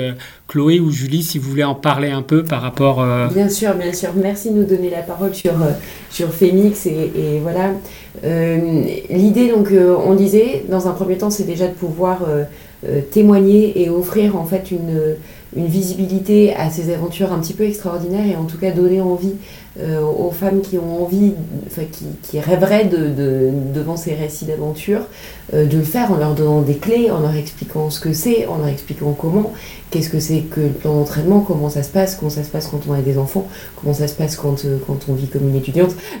Chloé 0.50 0.80
ou 0.80 0.90
Julie, 0.90 1.22
si 1.22 1.38
vous 1.38 1.48
voulez 1.48 1.62
en 1.62 1.76
parler 1.76 2.10
un 2.10 2.22
peu 2.22 2.42
par 2.42 2.60
rapport... 2.60 3.00
euh, 3.00 3.28
Bien 3.28 3.48
sûr, 3.48 3.72
bien 3.74 3.92
sûr. 3.92 4.08
Merci 4.16 4.50
de 4.50 4.56
nous 4.56 4.64
donner 4.64 4.90
la 4.90 5.02
parole 5.02 5.32
sur, 5.32 5.52
euh, 5.52 5.70
sur 6.10 6.32
Fémix. 6.32 6.86
Et, 6.86 7.38
voilà. 7.40 7.70
Euh, 8.24 8.82
L'idée, 9.10 9.50
donc, 9.52 9.70
euh, 9.70 9.94
on 10.04 10.14
disait, 10.14 10.64
dans 10.68 10.88
un 10.88 10.90
premier 10.90 11.16
temps, 11.18 11.30
c'est 11.30 11.44
déjà 11.44 11.68
de 11.68 11.74
pouvoir 11.74 12.22
témoigner 13.12 13.82
et 13.82 13.90
offrir 13.90 14.36
en 14.36 14.46
fait 14.46 14.70
une, 14.70 15.16
une 15.54 15.66
visibilité 15.66 16.54
à 16.56 16.70
ces 16.70 16.92
aventures 16.92 17.30
un 17.30 17.38
petit 17.38 17.52
peu 17.52 17.64
extraordinaires 17.64 18.24
et 18.26 18.36
en 18.36 18.44
tout 18.44 18.56
cas 18.56 18.70
donner 18.70 19.02
envie 19.02 19.34
euh, 19.78 20.00
aux 20.00 20.30
femmes 20.32 20.62
qui 20.62 20.78
ont 20.78 21.04
envie, 21.04 21.32
enfin, 21.66 21.82
qui, 21.90 22.04
qui 22.22 22.40
rêveraient 22.40 22.86
de, 22.86 22.96
de- 23.08 23.50
devant 23.72 23.96
ces 23.96 24.14
récits 24.14 24.44
d'aventure, 24.44 25.02
euh, 25.54 25.64
de 25.64 25.76
le 25.78 25.84
faire 25.84 26.10
en 26.10 26.16
leur 26.16 26.34
donnant 26.34 26.60
des 26.62 26.74
clés, 26.76 27.10
en 27.10 27.20
leur 27.20 27.36
expliquant 27.36 27.88
ce 27.88 28.00
que 28.00 28.12
c'est, 28.12 28.46
en 28.46 28.58
leur 28.58 28.66
expliquant 28.68 29.12
comment, 29.12 29.52
qu'est-ce 29.92 30.08
que 30.10 30.18
c'est 30.18 30.40
que 30.40 30.60
le 30.60 30.68
plan 30.70 30.94
d'entraînement, 30.94 31.40
comment 31.40 31.68
ça 31.70 31.82
se 31.84 31.88
passe, 31.90 32.16
comment 32.16 32.30
ça 32.30 32.42
se 32.42 32.48
passe 32.50 32.66
quand 32.66 32.80
on 32.88 32.92
a 32.94 33.00
des 33.00 33.16
enfants, 33.16 33.46
comment 33.76 33.94
ça 33.94 34.08
se 34.08 34.14
passe 34.14 34.34
quand, 34.36 34.64
euh, 34.64 34.78
quand 34.86 34.98
on 35.08 35.12
vit 35.14 35.28
comme 35.28 35.48
une 35.48 35.56
étudiante, 35.56 35.94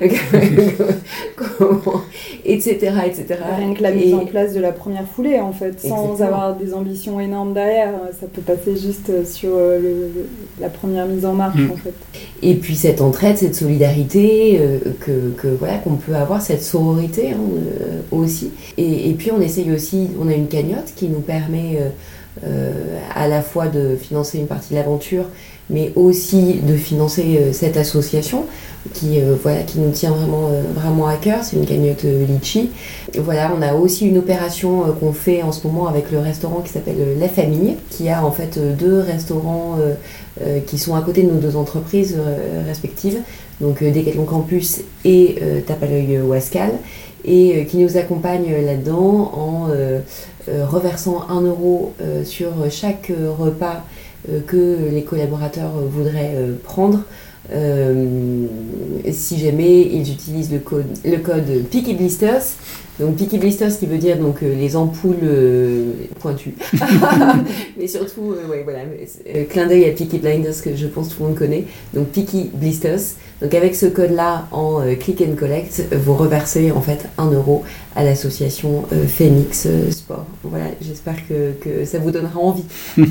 comment, 1.36 2.02
etc., 2.44 2.92
etc. 3.06 3.26
Rien 3.56 3.74
que 3.74 3.82
la 3.82 3.90
mise 3.92 4.10
Et- 4.10 4.14
en 4.14 4.26
place 4.26 4.54
de 4.54 4.60
la 4.60 4.72
première 4.72 5.06
foulée, 5.06 5.38
en 5.40 5.52
fait, 5.52 5.80
sans 5.80 6.12
Exactement. 6.12 6.14
avoir 6.40 6.56
des 6.56 6.74
ambitions 6.74 7.20
énormes 7.20 7.52
derrière. 7.54 7.94
Ça 8.20 8.26
peut 8.32 8.42
passer 8.42 8.76
juste 8.76 9.10
sur 9.26 9.50
euh, 9.54 9.78
le- 9.80 10.26
la 10.60 10.68
première 10.68 11.06
mise 11.06 11.24
en 11.26 11.32
marche, 11.34 11.58
Mm. 11.60 11.70
en 11.72 11.76
fait. 11.76 11.94
Et 12.42 12.54
puis 12.54 12.74
cette 12.76 13.00
entraide, 13.00 13.36
cette 13.40 13.54
solidarité 13.54 14.58
euh, 14.60 14.78
que, 15.00 15.48
voilà 15.58 15.78
qu'on 15.78 15.94
peut 15.94 16.14
avoir, 16.14 16.42
cette 16.42 16.62
sororité 16.62 17.30
hein, 17.30 17.38
euh, 17.38 18.00
aussi. 18.10 18.50
Et, 18.76 19.14
puis 19.18 19.32
on 19.32 19.40
essaye 19.40 19.72
aussi, 19.72 20.08
on 20.20 20.28
a 20.28 20.34
une 20.34 20.48
cagnotte 20.48 20.92
qui 20.94 21.08
nous 21.08 21.20
permet 21.20 21.78
euh, 22.44 22.72
à 23.14 23.28
la 23.28 23.40
fois 23.40 23.68
de 23.68 23.96
financer 23.96 24.38
une 24.38 24.46
partie 24.46 24.70
de 24.70 24.74
l'aventure, 24.78 25.24
mais 25.70 25.92
aussi 25.96 26.60
de 26.66 26.74
financer 26.74 27.52
cette 27.52 27.76
association 27.76 28.44
qui 28.94 29.20
euh, 29.20 29.34
voilà 29.40 29.62
qui 29.62 29.78
nous 29.78 29.90
tient 29.90 30.10
vraiment 30.10 30.48
euh, 30.50 30.62
vraiment 30.74 31.06
à 31.06 31.16
cœur. 31.16 31.44
C'est 31.44 31.56
une 31.56 31.66
cagnotte 31.66 32.04
euh, 32.04 32.24
Litchi. 32.26 32.70
Voilà, 33.18 33.52
on 33.56 33.62
a 33.62 33.74
aussi 33.74 34.06
une 34.08 34.18
opération 34.18 34.84
qu'on 34.98 35.12
fait 35.12 35.42
en 35.42 35.52
ce 35.52 35.66
moment 35.66 35.88
avec 35.88 36.10
le 36.10 36.18
restaurant 36.18 36.60
qui 36.60 36.70
s'appelle 36.70 37.18
La 37.18 37.28
Famille, 37.28 37.76
qui 37.90 38.08
a 38.08 38.24
en 38.24 38.30
fait 38.30 38.58
deux 38.76 39.00
restaurants 39.00 39.78
qui 40.66 40.78
sont 40.78 40.94
à 40.94 41.02
côté 41.02 41.24
de 41.24 41.30
nos 41.30 41.38
deux 41.38 41.56
entreprises 41.56 42.16
respectives, 42.66 43.18
donc 43.60 43.82
Decathlon 43.82 44.24
Campus 44.24 44.80
et 45.04 45.36
euh, 45.42 46.22
Wascal, 46.22 46.70
et 47.24 47.66
qui 47.66 47.76
nous 47.78 47.96
accompagnent 47.96 48.52
euh, 48.52 48.64
là-dedans 48.64 49.32
en 49.34 49.68
reversant 50.66 51.28
1 51.28 51.42
euro 51.42 51.94
sur 52.24 52.50
chaque 52.70 53.12
repas 53.38 53.84
que 54.48 54.88
les 54.90 55.04
collaborateurs 55.04 55.70
voudraient 55.88 56.34
prendre. 56.64 57.04
Euh, 57.52 58.46
si 59.10 59.38
jamais 59.38 59.80
ils 59.80 60.12
utilisent 60.12 60.52
le 60.52 60.58
code, 60.60 60.86
le 61.04 61.16
code 61.18 61.68
Blisters, 61.94 62.42
donc 63.00 63.16
Picky 63.16 63.38
Blisters 63.38 63.78
qui 63.78 63.86
veut 63.86 63.98
dire 63.98 64.18
donc 64.18 64.42
euh, 64.42 64.54
les 64.54 64.76
ampoules 64.76 65.16
euh, 65.22 65.92
pointues, 66.18 66.54
mais 67.78 67.86
surtout 67.86 68.32
euh, 68.32 68.48
ouais, 68.48 68.62
voilà, 68.62 68.80
euh, 68.80 69.44
clin 69.48 69.66
d'œil 69.66 69.86
à 69.86 69.92
Peaky 69.92 70.18
Blinders 70.18 70.62
que 70.62 70.76
je 70.76 70.86
pense 70.86 71.08
tout 71.08 71.22
le 71.22 71.28
monde 71.28 71.38
connaît, 71.38 71.64
donc 71.94 72.08
Peaky 72.08 72.50
Blisters. 72.52 73.00
Donc 73.40 73.54
avec 73.54 73.74
ce 73.74 73.86
code-là 73.86 74.48
en 74.52 74.82
euh, 74.82 74.94
click 74.96 75.22
and 75.22 75.34
collect, 75.34 75.82
vous 75.92 76.14
reversez 76.14 76.72
en 76.72 76.82
fait 76.82 77.08
1 77.16 77.30
euro 77.30 77.64
à 77.96 78.04
l'association 78.04 78.84
euh, 78.92 79.06
Phoenix 79.06 79.66
Sport. 79.90 80.26
Voilà, 80.42 80.66
j'espère 80.82 81.26
que, 81.26 81.52
que 81.52 81.86
ça 81.86 81.98
vous 81.98 82.10
donnera 82.10 82.38
envie. 82.38 82.64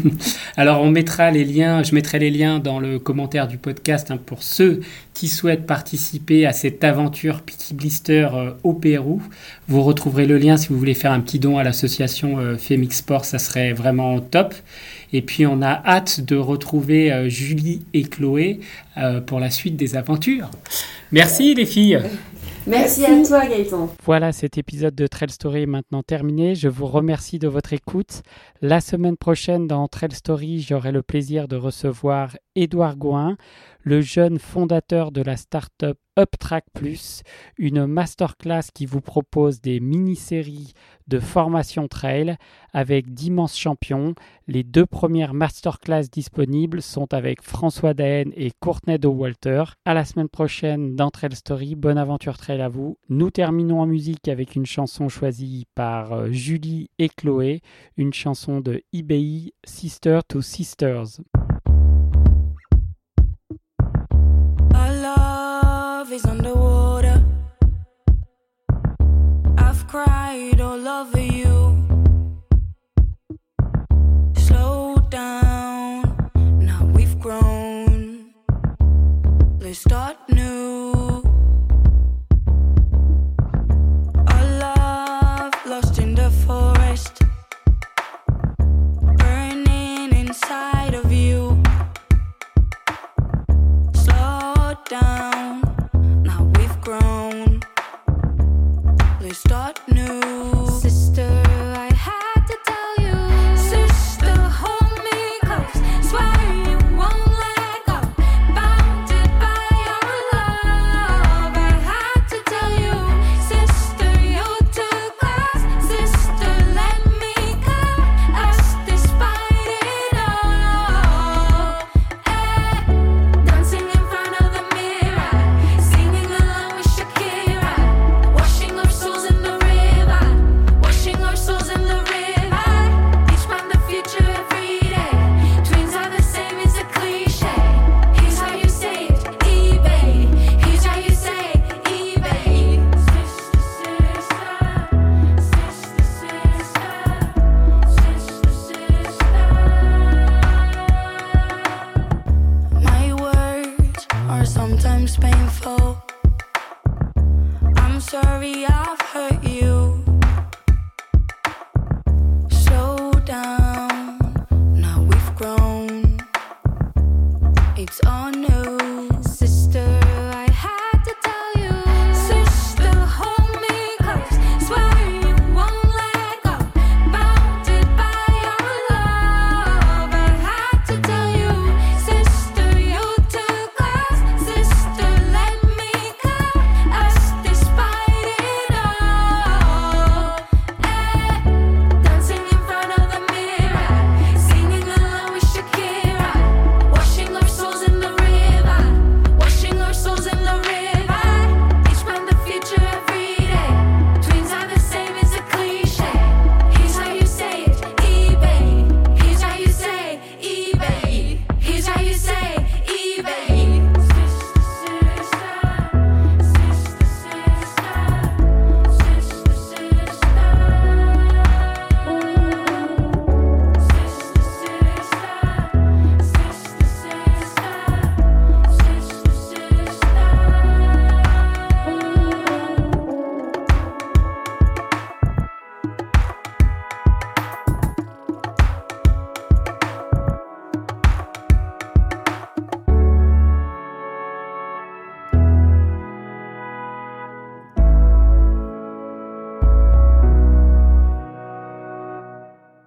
Alors 0.55 0.81
on 0.81 0.91
mettra 0.91 1.31
les 1.31 1.45
liens, 1.45 1.81
je 1.81 1.95
mettrai 1.95 2.19
les 2.19 2.29
liens 2.29 2.59
dans 2.59 2.79
le 2.79 2.99
commentaire 2.99 3.47
du 3.47 3.57
podcast 3.57 4.11
hein, 4.11 4.19
pour 4.23 4.43
ceux 4.43 4.81
qui 5.19 5.27
souhaitent 5.27 5.65
participer 5.65 6.45
à 6.45 6.53
cette 6.53 6.81
aventure 6.81 7.41
Picky 7.41 7.73
Blister 7.73 8.29
euh, 8.33 8.51
au 8.63 8.71
Pérou. 8.71 9.21
Vous 9.67 9.83
retrouverez 9.83 10.25
le 10.25 10.37
lien 10.37 10.55
si 10.55 10.69
vous 10.69 10.79
voulez 10.79 10.93
faire 10.93 11.11
un 11.11 11.19
petit 11.19 11.39
don 11.39 11.57
à 11.57 11.63
l'association 11.63 12.39
euh, 12.39 12.55
Femix 12.55 12.99
Sport, 12.99 13.25
ça 13.25 13.37
serait 13.37 13.73
vraiment 13.73 14.21
top. 14.21 14.53
Et 15.11 15.21
puis 15.21 15.45
on 15.45 15.61
a 15.61 15.81
hâte 15.85 16.21
de 16.21 16.35
retrouver 16.35 17.11
euh, 17.11 17.27
Julie 17.27 17.81
et 17.93 18.03
Chloé 18.03 18.59
euh, 18.97 19.21
pour 19.21 19.39
la 19.39 19.49
suite 19.49 19.75
des 19.75 19.95
aventures. 19.95 20.51
Merci 21.11 21.53
les 21.53 21.65
filles. 21.65 21.99
Merci, 22.67 23.01
Merci. 23.01 23.31
à 23.33 23.39
toi 23.39 23.47
Gaëtan. 23.47 23.95
Voilà, 24.05 24.31
cet 24.31 24.57
épisode 24.57 24.93
de 24.93 25.07
Trail 25.07 25.31
Story 25.31 25.63
est 25.63 25.65
maintenant 25.65 26.03
terminé. 26.03 26.53
Je 26.53 26.67
vous 26.67 26.85
remercie 26.85 27.39
de 27.39 27.47
votre 27.47 27.73
écoute. 27.73 28.21
La 28.61 28.79
semaine 28.79 29.17
prochaine, 29.17 29.67
dans 29.67 29.87
Trail 29.87 30.11
Story, 30.11 30.61
j'aurai 30.61 30.91
le 30.91 31.01
plaisir 31.01 31.47
de 31.47 31.55
recevoir 31.55 32.37
Édouard 32.55 32.97
Gouin, 32.97 33.37
le 33.81 34.01
jeune 34.01 34.39
fondateur 34.39 35.11
de 35.11 35.21
la 35.21 35.37
start-up 35.37 35.97
UpTrack 36.19 36.65
Plus, 36.73 37.23
une 37.57 37.85
masterclass 37.85 38.71
qui 38.73 38.85
vous 38.85 38.99
propose 38.99 39.61
des 39.61 39.79
mini-séries 39.79 40.73
de 41.07 41.19
formation 41.19 41.87
trail 41.87 42.35
avec 42.73 43.13
d'immenses 43.13 43.57
champions. 43.57 44.15
Les 44.47 44.63
deux 44.63 44.85
premières 44.85 45.33
masterclass 45.33 46.09
disponibles 46.11 46.81
sont 46.81 47.13
avec 47.13 47.41
François 47.41 47.93
Daen 47.93 48.31
et 48.35 48.51
Courtney 48.59 48.99
de 48.99 49.07
Walter. 49.07 49.63
À 49.85 49.93
la 49.93 50.03
semaine 50.03 50.29
prochaine 50.29 50.95
dans 50.95 51.09
Trail 51.09 51.35
Story. 51.35 51.75
Bonne 51.75 51.97
aventure 51.97 52.37
trail 52.37 52.61
à 52.61 52.69
vous. 52.69 52.97
Nous 53.07 53.31
terminons 53.31 53.79
en 53.79 53.87
musique 53.87 54.27
avec 54.27 54.55
une 54.55 54.65
chanson 54.65 55.07
choisie 55.07 55.67
par 55.73 56.11
euh, 56.11 56.31
Julie 56.31 56.89
et 56.99 57.09
Chloé, 57.09 57.61
une 57.95 58.13
chanson 58.13 58.59
de 58.59 58.81
IBI 58.91 59.53
Sister 59.63 60.19
to 60.27 60.41
Sisters. 60.41 61.21
Love 66.25 66.31
underwater. 66.31 67.23
I've 69.57 69.87
cried 69.87 70.59
all 70.59 70.87
over 70.87 71.19
you. 71.19 71.88